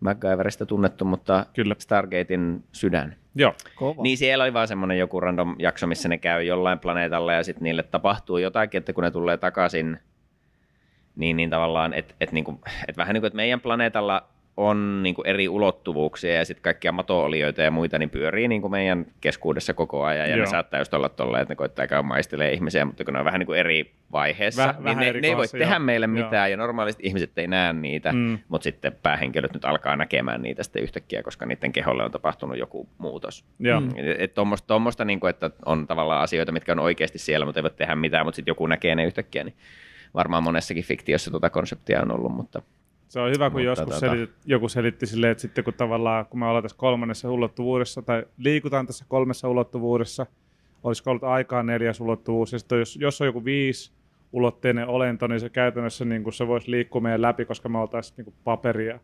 [0.00, 1.74] MacGyverista tunnettu, mutta Kyllä.
[1.78, 3.16] Stargatein sydän.
[3.34, 3.54] Joo.
[3.74, 4.02] Kova.
[4.02, 7.64] Niin siellä oli vaan semmoinen joku random jakso, missä ne käy jollain planeetalla ja sitten
[7.64, 9.98] niille tapahtuu jotakin, että kun ne tulee takaisin,
[11.16, 15.14] niin, niin tavallaan, että et niinku, et vähän niin kuin, että meidän planeetalla on niin
[15.14, 19.74] kuin eri ulottuvuuksia ja sitten kaikkia mato-olioita ja muita, niin pyörii niin kuin meidän keskuudessa
[19.74, 20.30] koko ajan.
[20.30, 20.44] Ja Joo.
[20.44, 23.24] ne saattaa just olla tolleen, että ne koittaa käydä maistelee ihmisiä, mutta kun ne on
[23.24, 25.78] vähän niin kuin eri vaiheessa, Väh- niin ne, eri ne ei voi kohdassa, tehdä joo.
[25.80, 26.24] meille Joo.
[26.24, 28.38] mitään ja normaalisti ihmiset ei näe niitä, Mm.
[28.48, 32.88] mutta sitten päähenkilöt nyt alkaa näkemään niitä sitten yhtäkkiä, koska niiden keholle on tapahtunut joku
[32.98, 33.44] muutos.
[33.58, 33.80] Joo.
[33.80, 33.86] Mm.
[33.86, 33.92] Mm.
[34.18, 37.76] Että tuommoista, tommoista niin kuin, että on tavallaan asioita, mitkä on oikeasti siellä, mutta eivät
[37.76, 39.54] tehdä mitään, mutta sitten joku näkee ne yhtäkkiä, niin
[40.14, 42.62] varmaan monessakin fiktiossa tuota konseptia on ollut, mutta
[43.10, 46.40] Se on hyvä, kun Mutta joskus tota- joku selitti silleen, että sitten kun tavallaan, kun
[46.40, 50.26] me ollaan tässä kolmannessa ulottuvuudessa, tai liikutaan tässä kolmessa ulottuvuudessa,
[50.82, 53.92] olisiko ollut aikaa neljäs ulottuvuus, ja sitten jos, jos on joku viisi
[54.32, 58.16] ulotteinen olento, niin se käytännössä niin kuin se voisi liikkua meidän läpi, koska me oltaisiin
[58.16, 58.98] niin kuin paperia,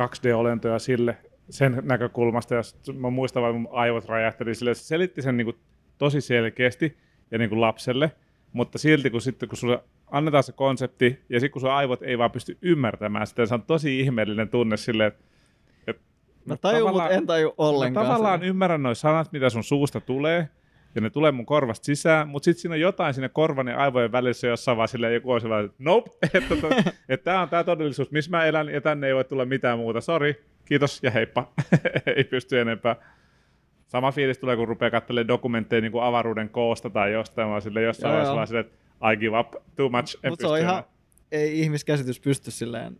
[0.00, 1.16] 2D-olentoja sille
[1.50, 2.62] sen näkökulmasta, ja
[2.98, 5.56] mä muistan vaan, mun aivot räjähteli sille, se selitti sen niin kuin
[5.98, 6.96] tosi selkeästi
[7.30, 8.12] ja niin kuin lapselle,
[8.52, 9.80] mutta silti kun sitten kun sulle
[10.10, 13.62] annetaan se konsepti, ja sitten kun sun aivot ei vaan pysty ymmärtämään sitä, se on
[13.62, 15.24] tosi ihmeellinen tunne silleen, että
[15.86, 16.02] että
[16.44, 18.06] Mä tajun, mutta en taju ollenkaan.
[18.06, 18.46] Mä tavallaan sitä.
[18.46, 20.48] ymmärrän noin sanat, mitä sun suusta tulee,
[20.94, 24.12] ja ne tulee mun korvasta sisään, mutta sitten siinä on jotain siinä korvan ja aivojen
[24.12, 26.68] välissä jossain vaan silleen joku on sellainen, että nope, että, to,
[27.08, 30.00] että tämä on tämä todellisuus, missä mä elän, ja tänne ei voi tulla mitään muuta,
[30.00, 31.52] sori, kiitos ja heippa,
[32.16, 32.96] ei pysty enempää.
[33.86, 37.82] Sama fiilis tulee, kun rupeaa katselemaan dokumentteja niin kuin avaruuden koosta tai jostain, vaan sille
[37.82, 40.84] jossain vaiheessa vaan silleen, että I give up too much, Mutta se on ihan,
[41.32, 42.96] ei ihmiskäsitys pysty silleen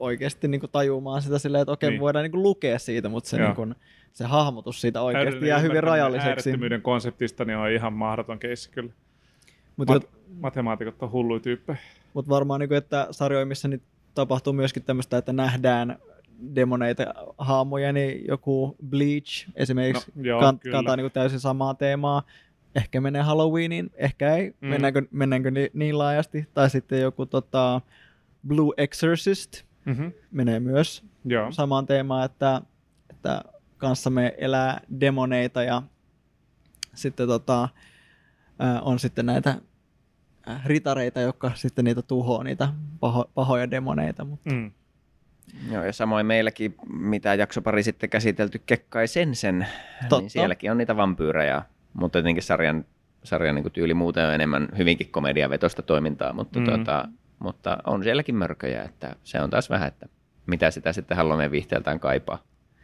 [0.00, 1.94] oikeasti niinku tajumaan sitä silleen, että okei, Niin.
[1.94, 2.00] niin.
[2.00, 3.46] voidaan niinku lukea siitä, mutta se, Joo.
[3.46, 3.80] niinku,
[4.12, 6.28] se hahmotus siitä oikeasti Täydellinen jää hyvin rajalliseksi.
[6.28, 8.92] Äärettömyyden konseptista niin on ihan mahdoton keissi kyllä.
[9.76, 10.08] Mutta Mat-
[10.40, 11.78] matemaatikot on hulluja tyyppejä.
[12.14, 13.82] mut varmaan, niinku, että sarjoja, missä nyt
[14.14, 15.98] tapahtuu myöskin tämmöistä, että nähdään
[16.54, 17.02] demoneita
[17.38, 20.76] haamoja, niin joku Bleach esimerkiksi No, joo, kan- kyllä.
[20.76, 22.22] kantaa niinku täysin samaa teemaa.
[22.74, 24.54] Ehkä menee Halloweeniin, ehkä ei.
[24.60, 24.68] Mm.
[24.68, 26.48] Mennäänkö, mennäänkö ni- niin laajasti?
[26.54, 27.80] Tai sitten joku tota,
[28.46, 30.12] Blue Exorcist Mm-hmm.
[30.30, 31.52] menee myös Joo.
[31.52, 32.62] samaan teemaan, että,
[33.10, 33.42] että
[33.78, 35.82] kanssamme elää demoneita ja
[36.94, 37.68] sitten tota,
[38.58, 39.54] ää, on sitten näitä
[40.66, 42.68] ritareita, jotka sitten niitä tuhoaa, niitä
[43.00, 44.24] paho, pahoja demoneita.
[44.24, 44.70] Mutta Mm.
[45.72, 49.66] Joo, ja samoin meilläkin, mitä jakso pari sitten käsitelty Kekkai Sensen,
[50.02, 50.18] Totta.
[50.20, 51.62] niin sielläkin on niitä vampyyrejä,
[51.94, 52.84] mutta jotenkin sarjan,
[53.24, 56.64] sarjan niin tyyli muuten on enemmän hyvinkin komediavetosta toimintaa, mutta, Mm.
[56.66, 60.06] tota, mutta on sielläkin mörköjä, että se on taas vähän, että
[60.46, 62.38] mitä sitä sitten Halloween viihteeltään kaipaa.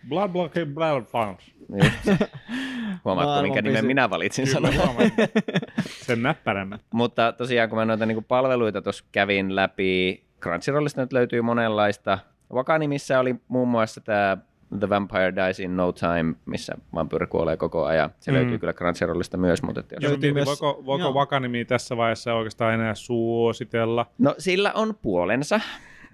[0.08, 1.36] Blood Blood Blood.
[1.84, 2.20] Just.
[3.04, 4.94] Huomaatko, minkä nimen minä valitsin Kyllä, sanoa?
[6.06, 6.78] Sen näppärämmän.
[6.92, 12.18] Mutta tosiaan, kun mä noita niin palveluita tuossa kävin läpi, Crunchyrollista nyt löytyy monenlaista.
[12.52, 14.36] Wakanimissä oli muun muassa tämä
[14.78, 18.10] The Vampire Dies in No Time, missä vampyyri kuolee koko ajan.
[18.20, 18.36] Se Mm.
[18.36, 20.02] löytyy kyllä Crunchyrollista myös, mutta jos...
[20.02, 21.12] Löytyy mietin, myös- voiko, voiko joo.
[21.14, 25.60] Wakanimi tässä vaiheessa oikeastaan enää suositella, No sillä on puolensa.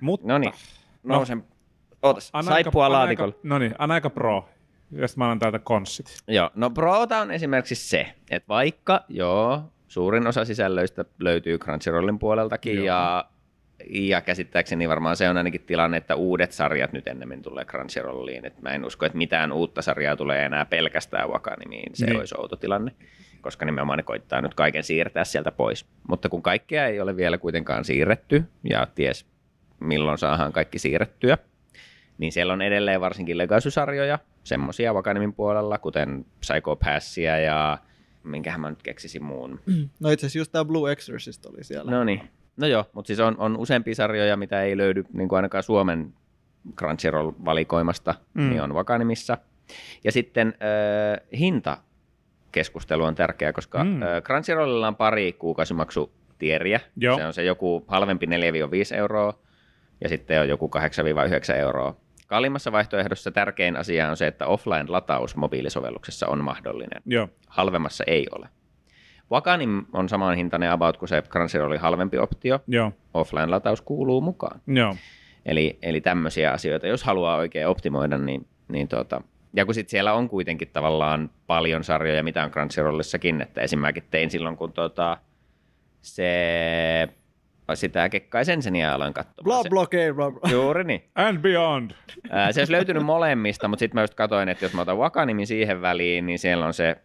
[0.00, 0.52] mutta No niin,
[1.02, 1.14] No.
[1.16, 1.44] nousen.
[2.02, 3.34] Ootas, Anaika- saippua laatikolla.
[3.42, 4.48] No niin, Anaika Pro.
[4.90, 6.06] Ja sitten mä annan täältä konssit.
[6.28, 12.76] Joo, no Prota on esimerkiksi se, että vaikka joo, suurin osa sisällöistä löytyy Crunchyrollin puoleltakin
[12.76, 12.84] Joo.
[12.86, 13.24] ja,
[13.90, 18.44] ja käsittääkseni varmaan se on ainakin tilanne, että uudet sarjat nyt ennemmin tulee Crunchrolliin.
[18.46, 21.90] Et mä en usko, että mitään uutta sarjaa tulee enää pelkästään Wakanimiin.
[21.96, 22.18] Se Niin.
[22.18, 22.92] olisi outo tilanne,
[23.40, 25.86] koska nimenomaan ne koittaa nyt kaiken siirtää sieltä pois.
[26.08, 29.26] Mutta kun kaikkea ei ole vielä kuitenkaan siirretty ja ties
[29.80, 31.38] milloin saadaan kaikki siirrettyä,
[32.18, 37.78] niin siellä on edelleen varsinkin legacy-sarjoja, semmosia Wakanimin puolella, kuten Psycho Passia ja
[38.24, 39.60] minkähän mä nyt keksisin muun.
[40.00, 41.90] no itse asiassa just tämä Blue Exorcist oli siellä.
[41.90, 42.20] No niin,
[42.56, 46.12] no joo, mutta siis on, on useampia sarjoja, mitä ei löydy niin kuin ainakaan Suomen
[46.80, 48.48] Crunchyroll-valikoimasta, Mm.
[48.50, 49.38] niin on Wakanimissa.
[50.04, 51.76] Ja sitten äh, hinta
[52.52, 53.90] keskustelu on tärkeä, koska Mm.
[53.90, 54.02] mm.
[54.02, 56.80] äh, Crunchyrollilla on pari kuukausimaksutieriä.
[56.96, 57.16] Joo.
[57.16, 58.30] Se on se joku halvempi 4-5
[58.96, 59.38] euroa
[60.00, 60.70] ja sitten on joku
[61.52, 61.94] 8-9 euroa
[62.26, 67.02] Kalliimmassa vaihtoehdossa tärkein asia on se, että offline-lataus mobiilisovelluksessa on mahdollinen.
[67.06, 67.28] Joo.
[67.46, 68.48] Halvemmassa ei ole.
[69.30, 72.60] Wakanim on saman hintainen about kuin se Crunchyrollin halvempi optio.
[72.66, 72.92] Joo.
[73.14, 74.60] Offline-lataus kuuluu mukaan.
[74.66, 74.96] Joo.
[75.46, 79.22] Eli, eli tämmöisiä asioita, jos haluaa oikein optimoida, niin, niin tuota,
[79.56, 84.30] ja kun sit siellä on kuitenkin tavallaan paljon sarjoja, mitä on Crunchyrollissakin, että esimerkiksi tein
[84.30, 85.16] silloin, kun tuota,
[86.02, 87.08] se
[87.74, 89.44] sitä kekkaisen sen aloin katsomaan.
[89.44, 90.52] Blah, Se- blah, okay, blah, blah.
[90.52, 91.02] Juuri niin.
[91.14, 91.90] And beyond.
[92.30, 95.46] Ää, Se olisi löytynyt molemmista, mutta sitten mä just katsoin, että jos mä otan Wakanimin
[95.46, 96.96] siihen väliin, niin siellä on se,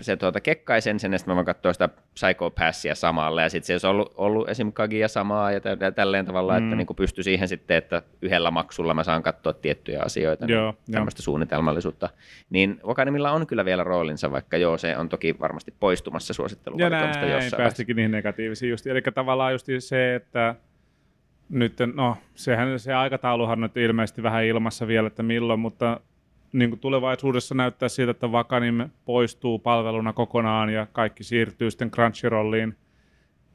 [0.00, 3.66] se tuota kekkaisen sen, ja sitten mä voin katsoa sitä Psycho Passia samalla, ja sitten
[3.66, 4.72] se olisi ollut, ollut esim.
[4.72, 6.64] Kagia samaa, ja tä- tä- tälleen tavalla, mm.
[6.64, 10.76] että niin pysty siihen sitten, että yhdellä maksulla mä saan katsoa tiettyjä asioita, Joo, niin
[10.88, 10.92] joo.
[10.92, 12.08] tämmöistä suunnitelmallisuutta.
[12.50, 17.18] Niin Wakanimilla on kyllä vielä roolinsa, vaikka joo, se on toki varmasti poistumassa Ja suositteluvalikoimasta
[17.18, 17.56] jossain vaiheessa.
[17.56, 18.86] päästikin niihin negatiivisiin just.
[18.86, 20.54] Eli tavallaan just se, että
[21.48, 26.00] nyt, no sehän se aikatauluhan on nyt ilmeisesti vähän ilmassa vielä, että milloin, mutta
[26.52, 32.76] niin kuin tulevaisuudessa näyttää siltä, että Vakanim poistuu palveluna kokonaan ja kaikki siirtyy sitten Crunchyrolliin.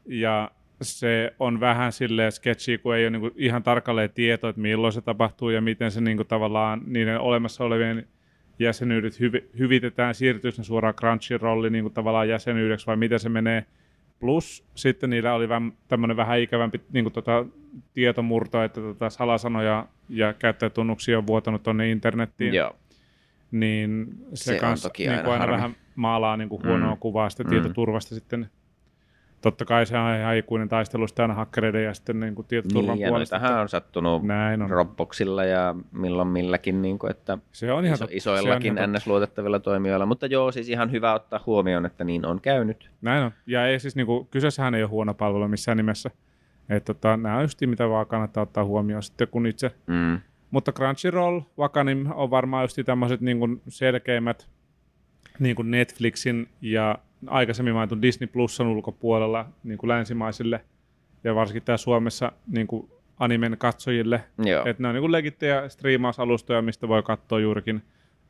[0.06, 4.62] Ja se on vähän silleen sketchy, kun ei ole niin kuin ihan tarkalleen tietoa, että
[4.62, 8.08] milloin se tapahtuu ja miten se niin kuin tavallaan niiden olemassa olevien
[8.60, 13.66] jäsenyydet hyvi, hyvitetään, siirtyykö ne suoraan Crunchyrolliin niin kuin tavallaan jäsenyydeksi vai miten se menee.
[14.20, 17.46] Plus sitten niillä oli vähän, tämmöinen vähän ikävämpi niin kuin tota,
[17.94, 22.76] tietomurto, että tota, salasanoja ja käyttäjätunnuksia on vuotanut tuonne internettiin Joo.
[23.52, 25.58] Niin se, Se on kans, toki niin aina kuin aina harmi.
[25.58, 27.00] vähän maalaa niin kuin huonoa Mm.
[27.00, 27.50] kuvaa sitä Mm.
[27.50, 28.50] tietoturvasta sitten.
[29.42, 32.96] Totta kai se on ihan ikuinen taistelu sitä aina hakkereiden ja sitten niin kuin tietoturvan
[32.96, 33.36] Niin, ja puolesta.
[33.40, 34.70] noitahan on sattunut Näin on.
[34.70, 38.12] Dropboxilla ja milloin milläkin, niin kuin, että Se on ihan iso, totta.
[38.12, 38.90] Se isoillakin on ihan.
[38.96, 40.06] NS-luotettavilla toimijoilla.
[40.06, 42.92] Mutta joo, siis ihan hyvä ottaa huomioon, että niin on käynyt.
[43.02, 43.32] Näin on.
[43.48, 46.12] Ja ei siis, niin kuin, kyseessähän ei ole huono palvelu missään nimessä.
[46.70, 50.20] Että tota, nämä on just mitä vaan kannattaa ottaa huomioon sitten, kun itse Mm.
[50.52, 54.50] Mutta Crunchyroll, Wakanim on varmaan just tämmöiset niin kuin selkeimmät
[55.40, 60.66] niin kuin Netflixin ja aikaisemmin mainitun Disney Plusan ulkopuolella niin kuin länsimaisille
[61.24, 62.90] ja varsinkin täällä Suomessa niin kuin
[63.20, 64.24] animen katsojille.
[64.46, 64.66] Joo.
[64.66, 67.82] Että ne on niin kuin legittejä striimausalustoja, mistä voi katsoa juurikin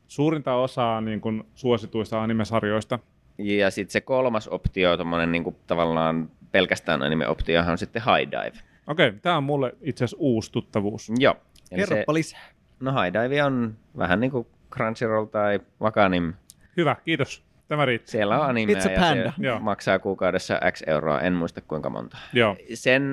[0.07, 2.99] suurinta osaa niin kuin suosituista animesarjoista.
[3.37, 8.63] Ja sitten se kolmas optio, tommonen niinku tavallaan pelkästään anime-optiohan on sitten High Dive.
[8.87, 11.11] Okei, tämä on mulle itse asiassa uusi tuttavuus.
[11.19, 11.35] Joo.
[11.75, 12.41] Eli se, Kerropa lisää.
[12.79, 16.33] no High Dive on vähän niin kuin Crunchyroll tai Wakanim.
[16.77, 17.43] Hyvä, kiitos.
[17.67, 18.11] Tämä riittää.
[18.11, 19.33] Siellä on animea It's a ja panda.
[19.37, 19.59] se Joo.
[19.59, 22.17] maksaa kuukaudessa X euroa, en muista kuinka monta.
[22.33, 23.03] Joo, Sen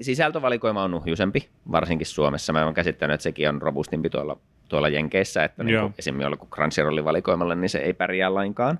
[0.00, 2.52] sisältövalikoima on nuhjusempi, varsinkin Suomessa.
[2.52, 4.36] Mä oon käsittänyt, että sekin on robustimpi tuolla,
[4.68, 8.78] tuolla Jenkeissä, että niin kuin esimerkiksi jollakin Crunchyrollin valikoimalla, niin se ei pärjää lainkaan.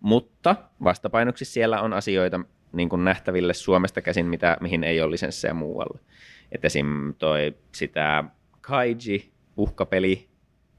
[0.00, 2.40] Mutta vastapainoksi siellä on asioita
[2.72, 5.98] niin kuin nähtäville Suomesta käsin, mitä, mihin ei ole lisenssejä muualla.
[6.52, 7.14] Et esim.
[7.18, 8.24] toi sitä
[8.66, 10.26] Kaiji, uhkapeli,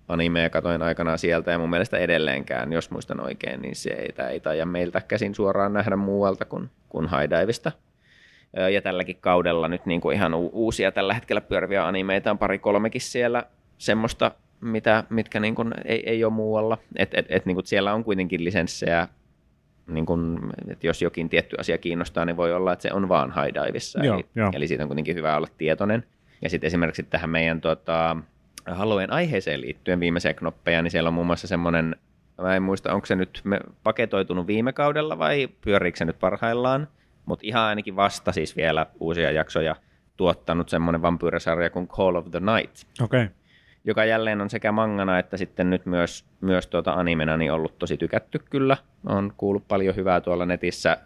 [0.07, 4.39] animea katoin aikanaan sieltä ja mun mielestä edelleenkään, jos muistan oikein, niin se ei, ei
[4.39, 7.71] taida meiltä käsin suoraan nähdä muualta kuin, kuin High Divesta.
[8.57, 12.59] Ö, Ja tälläkin kaudella nyt niin kuin ihan uusia tällä hetkellä pyöriviä animeita on pari
[12.59, 13.43] kolmekin siellä
[13.77, 14.31] semmoista,
[14.61, 16.77] mitä, mitkä niin kuin ei, ei ole muualla.
[16.95, 19.07] Et, et, et niin kuin siellä on kuitenkin lisenssejä,
[19.87, 23.33] niin kuin, että jos jokin tietty asia kiinnostaa, niin voi olla, että se on vaan
[23.35, 24.05] High Divessa.
[24.05, 26.03] Joo, eli, eli siitä on kuitenkin hyvä olla tietoinen.
[26.41, 28.17] Ja sitten esimerkiksi tähän meidän tota,
[28.65, 31.95] Halloween aiheeseen liittyen viimeisiä knoppeja, niin siellä on muun muassa semmoinen,
[32.41, 33.41] mä en muista, onko se nyt
[33.83, 36.87] paketoitunut viime kaudella vai pyöriikö se nyt parhaillaan,
[37.25, 39.75] mutta ihan ainakin vasta siis vielä uusia jaksoja
[40.17, 43.23] tuottanut semmoinen vampyyrisarja kuin Call of the Night, okei.
[43.23, 43.35] Okay.
[43.85, 47.97] joka jälleen on sekä mangana että sitten nyt myös, myös tuota animena niin ollut tosi
[47.97, 48.77] tykätty kyllä.
[49.05, 50.97] On kuullut paljon hyvää tuolla netissä.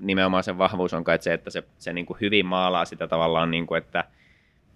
[0.00, 3.50] Nimenomaan sen vahvuus on kai se, että se, se niin kuin hyvin maalaa sitä tavallaan,
[3.50, 4.04] niin kuin, että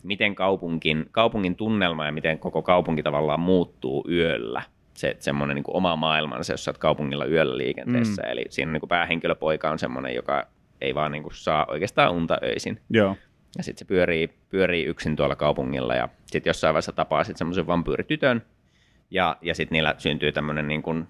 [0.03, 4.63] miten kaupunkin, kaupungin tunnelma ja miten koko kaupunki tavallaan muuttuu yöllä.
[4.95, 8.23] Se semmoinen niin oma maailmansa, jos sä oot kaupungilla yöllä liikenteessä.
[8.23, 8.31] Mm.
[8.31, 10.47] Eli siinä niin kuin päähenkilöpoika on semmoinen, joka
[10.81, 12.81] ei vaan niin kuin saa oikeastaan unta öisin.
[12.91, 13.17] Joo.
[13.57, 17.67] Ja sitten se pyörii, pyörii yksin tuolla kaupungilla ja sitten jossain vaiheessa tapaa sitten semmoisen
[17.67, 18.43] vampyyritytön.
[19.11, 21.07] Ja, ja sitten niillä syntyy tämmöinen niin kuin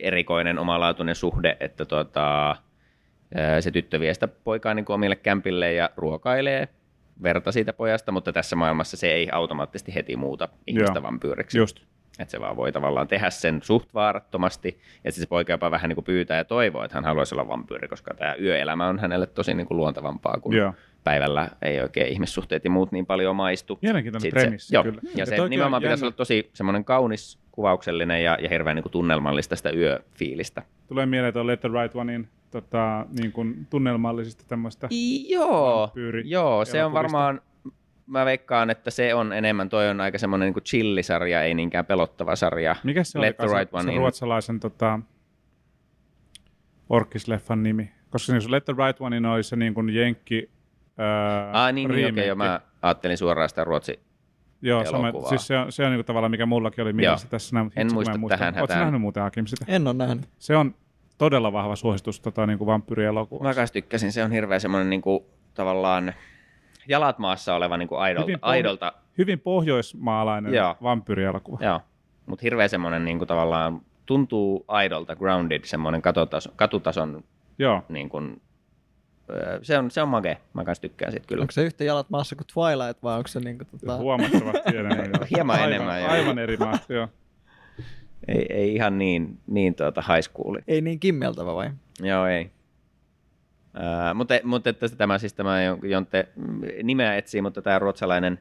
[0.00, 2.56] erikoinen omalaatuinen suhde, että tota,
[3.60, 6.68] se tyttö vie sitä poikaa niin kuin omille kämpille ja ruokailee
[7.22, 11.02] verta siitä pojasta, mutta tässä maailmassa se ei automaattisesti heti muuta ihmistä Joo.
[11.02, 11.58] vampyyriksi.
[11.58, 11.80] Just.
[12.18, 15.88] Että se vaan voi tavallaan tehdä sen suht vaarattomasti, ja sitten se poika jopa vähän
[15.88, 19.26] niin kuin pyytää ja toivoo, että hän haluaisi olla vampyyri, koska tämä yöelämä on hänelle
[19.26, 20.72] tosi niin kuin luontavampaa kuin Joo.
[21.04, 23.78] päivällä ei oikein ihmissuhteet ja muut niin paljon maistu.
[23.82, 24.82] Mielenkiintoinen Sit se- premissi joo.
[24.84, 25.00] kyllä.
[25.04, 26.06] Ja Ja se nimenomaan pitäisi jännä.
[26.08, 30.62] olla tosi semmoinen kaunis, kuvauksellinen ja, ja hirveän niin kuin tunnelmallista sitä yöfiilistä.
[30.88, 34.88] Tulee mieleen tuo Let the Right Onein tota, niin kuin tunnelmallisista tämmöistä.
[35.28, 35.92] Joo,
[36.24, 37.40] joo se on varmaan
[38.06, 42.36] mä veikkaan, että se on enemmän, toi on aika semmoinen niin chillisarja, ei niinkään pelottava
[42.36, 42.76] sarja.
[42.84, 45.00] Mikä se Let the se, right one se ruotsalaisen tota,
[46.88, 47.92] orkisleffan nimi?
[48.10, 50.50] Koska niin, se Let the Right One In oli se niin kuin jenkki
[50.98, 54.00] ää, Ah, niin, niin okei, jo, mä ajattelin suoraan sitä ruotsi.
[54.62, 57.56] Joo, sama, siis se on, se on niin kuin tavallaan mikä mullakin oli mielessä tässä.
[57.56, 59.64] Näin, mutta En mä muista tähän Oletko nähnyt muuten Hakim sitä?
[59.68, 60.28] En ole nähnyt.
[60.38, 60.74] Se on
[61.18, 62.82] todella vahva suositus tota, niin kuin.
[63.42, 66.14] Mä kans tykkäsin, se on hirveän semmoinen niin kuin, tavallaan
[66.88, 68.26] jalat maassa oleva niin kuin aidolta.
[68.26, 70.76] Hyvin pohj- aidolta Hyvin pohjoismaalainen Joo.
[70.82, 71.58] vampyyrielokuva.
[71.64, 71.80] joo,
[72.26, 77.24] mutta hirveän semmoinen niin kuin, tavallaan tuntuu aidolta, grounded, semmoinen katutason, katutason
[77.58, 77.82] Joo.
[77.88, 78.42] niin kuin,
[79.62, 80.38] se on, se on mage.
[80.54, 81.40] Mä kans tykkään siitä kyllä.
[81.40, 83.96] Onko se yhtä jalat maassa kuin Twilight vai onko se niinku tota...
[83.96, 85.10] Huomattavasti enemmän.
[85.14, 85.26] joo.
[85.36, 86.10] Hieman aivan, enemmän, joo.
[86.10, 87.08] Aivan eri maat, joo.
[88.28, 90.58] Ei, ei ihan niin, niin tuota high school.
[90.68, 91.70] Ei niin kimmeltävä vai?
[92.00, 92.50] Joo, ei.
[93.74, 96.28] Ää, mutta, mutta että tämä siis tämä Jonte
[96.82, 98.38] nimeä etsii, mutta tämä ruotsalainen,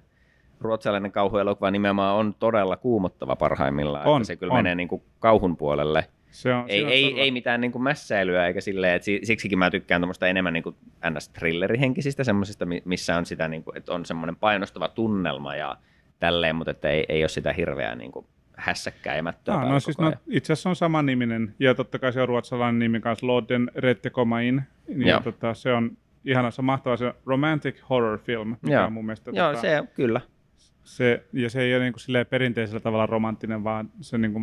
[0.59, 4.07] ruotsalainen kauhuelokuva nimenomaan on todella kuumottava parhaimmillaan.
[4.07, 4.59] On, että se kyllä on.
[4.59, 6.09] menee niin kuin kauhun puolelle.
[6.35, 9.19] Se on, Ei, se on ei, ei mitään niin kuin mässäilyä eikä silleen, että si-
[9.23, 10.75] siksikin mä tykkään tuommoista enemmän niin kuin
[11.09, 15.77] ns-thrillerihenkisistä semmoisista, mi- missä on sitä, niin kuin, että on semmoinen painostava tunnelma ja
[16.19, 18.25] tälleen, mutta että ei, ei ole sitä hirveää niin kuin
[18.57, 19.55] hässäkkäimättöä.
[19.55, 22.79] Päällä no siis no, itse asiassa on sama niminen, ja totta kai se on ruotsalainen
[22.79, 24.61] nimi kanssa, Lodden Rettekomain.
[24.87, 25.19] Niin Joo.
[25.19, 28.85] tota, se on ihana, se on mahtava se romantic horror film, mikä Joo.
[28.85, 29.31] on mun mielestä.
[29.33, 30.21] Joo, tota, se kyllä.
[30.83, 34.41] se, ja se ei ole niinku silleen perinteisellä tavalla romanttinen, vaan se niinku,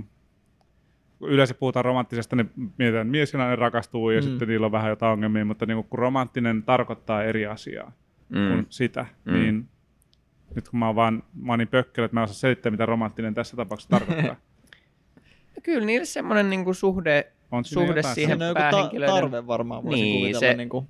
[1.22, 4.24] kun yleensä puhutaan romanttisesta, niin mietitään, että mies ja nainen rakastuu ja Mm.
[4.24, 7.92] sitten niillä on vähän jotain ongelmia, mutta niinku, kun romanttinen tarkoittaa eri asiaa
[8.28, 8.48] mm.
[8.48, 9.32] Kuin sitä, Mm.
[9.32, 9.68] niin
[10.54, 12.86] nyt kun mä oon vaan mä oon niin pökkelö, että mä en osaa selittää, mitä
[12.86, 14.36] romanttinen tässä tapauksessa tarkoittaa.
[15.62, 19.14] Kyllä niille semmoinen niin kuin suhde, On suhde siihen Siinä on päähenkilöiden...
[19.14, 20.40] tarve varmaan, voisin Niin, kuvitella.
[20.40, 20.86] se- Niin kuin...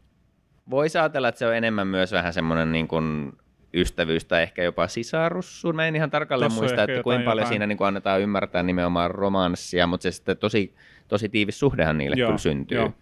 [0.71, 3.33] Voisi ajatella, että se on enemmän myös vähän semmoinen niin kuin
[3.75, 5.63] ystävyys tai ehkä jopa sisarus.
[5.75, 8.63] Mä en ihan tarkalleen Tossa muista, että kuinka paljon jotain- siinä niin kuin annetaan ymmärtää
[8.63, 10.75] nimenomaan romanssia, mutta se sitten tosi,
[11.09, 12.79] tosi tiivis suhdehan niille Joo, kyllä syntyy.
[12.79, 12.93] joo.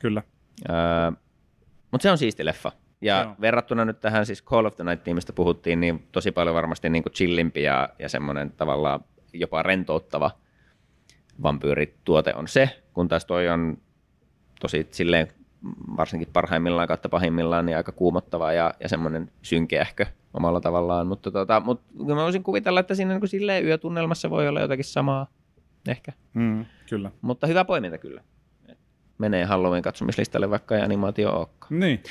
[0.00, 0.22] Kyllä.
[0.70, 1.10] Öö,
[1.90, 2.72] mutta se on siisti leffa.
[3.00, 3.36] Ja on.
[3.40, 7.02] verrattuna nyt tähän siis Call of the Night mistä puhuttiin, niin tosi paljon varmasti niin
[7.02, 9.00] kuin chillimpi ja, ja semmoinen tavallaan
[9.32, 10.30] jopa rentouttava
[11.42, 13.78] vampyyrituote on se, kun taas toi on
[14.60, 15.28] tosi silleen
[15.96, 21.60] varsinkin parhaimmillaan kautta pahimmillaan niin aika kuumottava ja, ja semmoinen synkeähkö omalla tavallaan, mutta tota,
[21.60, 25.26] mut, kyllä mä voisin kuvitella, että siinä niin silleen yötunnelmassa voi olla jotakin samaa
[25.88, 27.10] ehkä, Mm, kyllä.
[27.20, 28.22] mutta hyvä poiminta kyllä.
[29.18, 31.80] Menee Halloween katsomislistalle, vaikka ei animaatio olekaan.
[31.80, 32.02] Niin.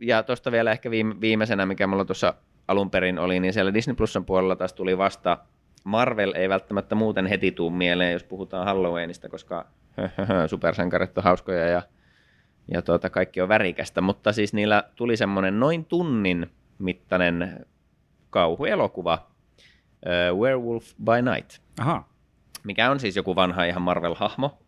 [0.00, 2.34] Ja tuosta vielä ehkä viime, viimeisenä, mikä mulla tuossa
[2.68, 5.38] alun perin oli, niin siellä Disney Plusan puolella taas tuli vasta
[5.84, 9.66] Marvel ei välttämättä muuten heti tuu mieleen, jos puhutaan Halloweenista, koska
[10.50, 11.82] supersankarit on hauskoja ja,
[12.68, 17.66] ja tuota, kaikki on värikästä, mutta siis niillä tuli semmoinen noin tunnin mittainen
[18.30, 19.26] kauhuelokuva,
[20.32, 22.04] uh, Werewolf by Night, Aha.
[22.64, 24.58] mikä on siis joku vanha ihan Marvel-hahmo.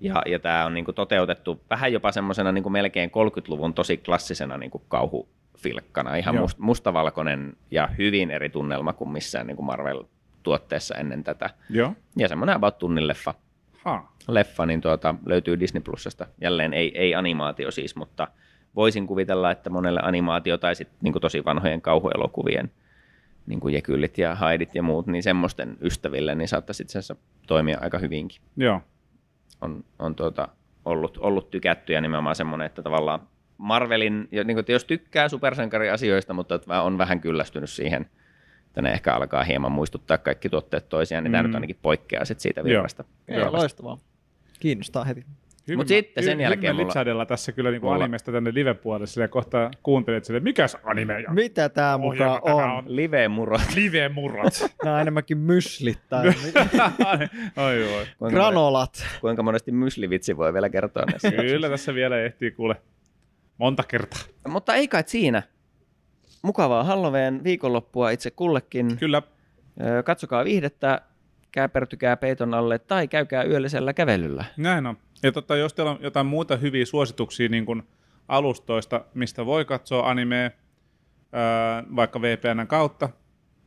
[0.00, 4.78] Ja, ja tämä on niinku toteutettu vähän jopa semmoisena niinku melkein 30-luvun tosi klassisena niinku
[4.78, 6.16] kauhufilkkana.
[6.16, 6.42] Ihan Joo.
[6.42, 11.50] must, mustavalkoinen ja hyvin eri tunnelma kuin missään niinku Marvel-tuotteessa ennen tätä.
[11.70, 11.92] Joo.
[12.16, 13.34] Ja semmoinen about tunnin leffa,
[14.28, 16.26] Leffa niin tuota, löytyy Disney Plusasta.
[16.40, 18.28] Jälleen ei, ei animaatio siis, mutta
[18.76, 22.70] voisin kuvitella, että monelle animaatio tai sitten niinku tosi vanhojen kauhuelokuvien
[23.46, 27.16] niin kuin Jekyllit ja Haidit ja muut, niin semmoisten ystäville niin saattaisi itse asiassa
[27.46, 28.80] toimia aika hyvinkin Joo.
[29.60, 30.48] on, on tuota,
[30.84, 33.20] ollut, ollut tykätty ja nimenomaan semmoinen, että tavallaan
[33.58, 38.10] Marvelin, niin kuin, että jos tykkää supersankariasioista, mutta on vähän kyllästynyt siihen,
[38.72, 41.32] että ne ehkä alkaa hieman muistuttaa kaikki tuotteet toisiaan, niin mm.
[41.32, 42.64] tämä nyt ainakin poikkeaa sit siitä Joo.
[42.64, 43.04] virrasta.
[43.28, 43.58] Ei, virrasta.
[43.58, 43.98] loistavaa.
[44.60, 45.24] Kiinnostaa heti.
[45.68, 49.06] Hyvin Mut mä- sitten sen hy- jälkeen mulla- tässä kyllä niin mulla- animesta tänne live-puolelle,
[49.06, 52.84] sillä kohta kuuntelet sille, mikäs anime ja Mitä tää mukaan tämä on?
[52.96, 53.58] Live-muro.
[53.74, 54.52] Live-murrot.
[54.84, 56.26] Nämä on enemmänkin myslit tai
[57.66, 58.06] Oi, oi.
[58.18, 59.04] Kuinka, granolat.
[59.20, 61.30] kuinka monesti myslivitsi voi vielä kertoa näissä?
[61.32, 62.76] Kyllä tässä vielä ehtii kuule
[63.58, 64.20] monta kertaa.
[64.48, 65.42] Mutta ei kai siinä.
[66.42, 68.96] Mukavaa Halloween viikonloppua itse kullekin.
[68.96, 69.22] Kyllä.
[70.04, 71.00] Katsokaa viihdettä,
[71.52, 74.44] käpertykää peiton alle tai käykää yöllisellä kävelyllä.
[74.56, 74.96] Näin on.
[75.22, 77.82] Ja totta, jos teillä on jotain muuta hyviä suosituksia niin kuin
[78.28, 80.50] alustoista, mistä voi katsoa animea,
[81.96, 83.08] vaikka VPNn kautta,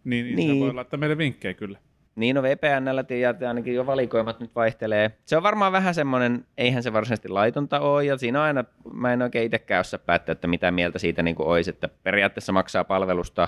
[0.04, 0.36] niin, niin.
[0.36, 0.60] Niin.
[0.60, 1.80] voi laittaa meille vinkkejä kyllä.
[2.16, 5.18] Niin no VPNllä tiedät, ainakin jo valikoimat nyt vaihtelee.
[5.26, 8.64] Se on varmaan vähän semmoinen, eihän se varsinaisesti laitonta ole, ja siinä aina,
[8.94, 12.52] mä en oikein itsekään osaa päättää, että mitä mieltä siitä niin kuin olisi, että periaatteessa
[12.52, 13.48] maksaa palvelusta,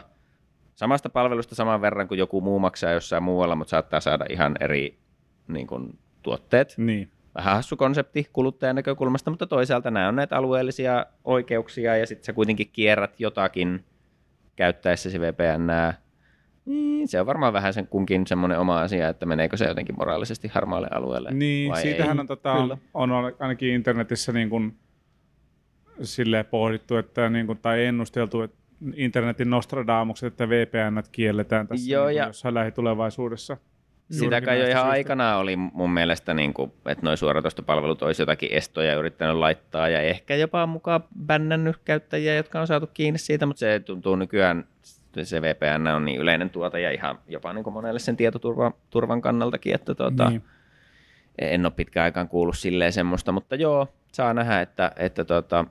[0.76, 5.00] samasta palvelusta saman verran kuin joku muu maksaa jossain muualla, mutta saattaa saada ihan eri
[5.48, 6.74] niin kuin, tuotteet.
[6.78, 7.12] Niin.
[7.36, 12.34] Vähän hassu konsepti kuluttajan näkökulmasta, mutta toisaalta nämä on näitä alueellisia oikeuksia, ja sitten sä
[12.34, 13.86] kuitenkin kierrät jotakin
[14.56, 15.94] käyttäessäsi VPN,
[16.68, 20.48] niin se on varmaan vähän sen kunkin semmoinen oma asia, että meneekö se jotenkin moraalisesti
[20.48, 22.20] harmaalle alueelle Niin, vai siitähän ei.
[22.22, 22.78] on, tota, Kyllä.
[22.94, 23.10] on
[23.40, 24.78] ainakin internetissä niin kuin,
[26.02, 28.58] silleen pohdittu, että, niin kuin, tai ennusteltu, että
[28.96, 33.58] internetin Nostradamukset, että VPN kielletään tässä Joo, niin ja- jossain lähitulevaisuudessa.
[34.12, 34.90] Sitä kai jo ihan syistä.
[34.90, 40.02] aikanaan oli mun mielestä, niin kuin, että noin suoratoistopalvelut olisi jotakin estoja yrittänyt laittaa ja
[40.02, 44.68] ehkä jopa mukaan bännännyt käyttäjiä, jotka on saatu kiinni siitä, mutta se tuntuu nykyään,
[45.24, 49.22] se VPN on niin yleinen tuote ja ihan jopa niin kuin monelle sen tietoturvan turvan
[49.22, 50.44] kannaltakin, että tuota, Niin.
[51.40, 55.66] en ole pitkään aikaan kuullut silleen semmoista, mutta joo, saa nähdä, että, että tota,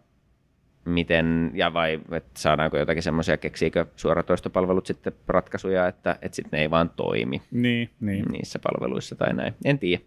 [0.84, 6.62] miten, ja vai että saadaanko jotakin semmoisia, keksiikö suoratoistopalvelut sitten ratkaisuja, että, että sitten ne
[6.62, 8.24] ei vaan toimi Niin, niin.
[8.32, 9.54] niissä palveluissa tai näin.
[9.64, 10.02] En tiedä.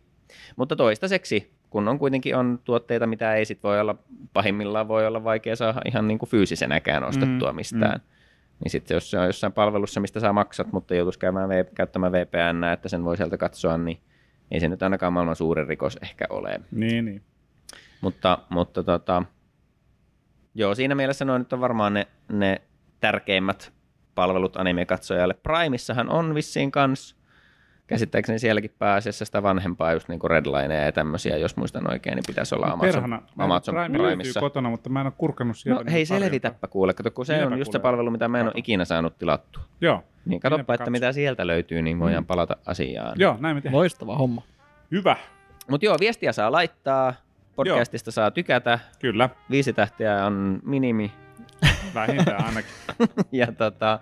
[0.55, 3.95] Mutta toistaiseksi, kun on kuitenkin on tuotteita, mitä ei sit voi olla,
[4.34, 8.01] pahimmillaan voi olla vaikea saada ihan niin kuin fyysisenäkään ostettua Mm, mistään.
[8.64, 12.12] Niin sitten jos se on jossain palvelussa, mistä saa maksat, mutta joutuisi käymään v- käyttämään
[12.12, 13.99] VPN, että sen voi sieltä katsoa, niin
[14.51, 16.62] ei se nyt ainakaan maailman suurin rikos ehkä ole.
[16.72, 17.22] niin, niin.
[18.01, 19.24] Mutta, mutta tota,
[20.55, 22.62] joo, siinä mielessä noin nyt on varmaan ne, ne
[22.99, 23.74] tärkeimmät
[24.16, 25.34] palvelut anime-katsojalle.
[25.34, 27.18] Primeissahan on vissiin kans,
[27.89, 32.23] käsittääkseni sielläkin pääasiassa sitä vanhempaa, just niin kuin Redlineja ja tämmöisiä, jos muistan oikein, niin
[32.27, 34.39] pitäisi olla Amazon, Perhana, Amazon Prime löytyy Primeissa.
[34.39, 35.83] kotona, mutta mä en ole kurkannut sieltä.
[35.83, 36.23] No hei, niin paljon.
[36.23, 37.81] selvitäpä kuule, kato, kun se Minäpä on just se kuule.
[37.91, 38.59] palvelu, mitä mä en ole Kato.
[38.59, 39.63] ikinä saanut tilattua.
[39.81, 43.13] Joo, Niin katsoppa, Minäpä että mitä sieltä löytyy, niin voidaan palata asiaan.
[43.19, 43.77] joo, näin me tehdään.
[43.79, 44.41] Loistava homma.
[44.91, 45.15] Hyvä,
[45.69, 47.13] Mutta joo, viestiä saa laittaa,
[47.55, 51.11] podcastista saa tykätä, kyllä, viisi tähteä on minimi,
[51.95, 52.71] vähintään ainakin.
[53.31, 53.99] ja tota,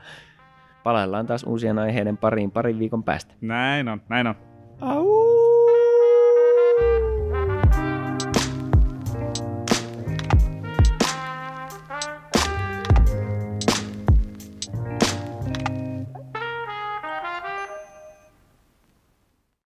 [0.87, 3.33] palaillaan taas uusien aiheiden pariin parin viikon päästä.
[3.41, 4.35] näin on, näin on.
[4.81, 5.56] Au!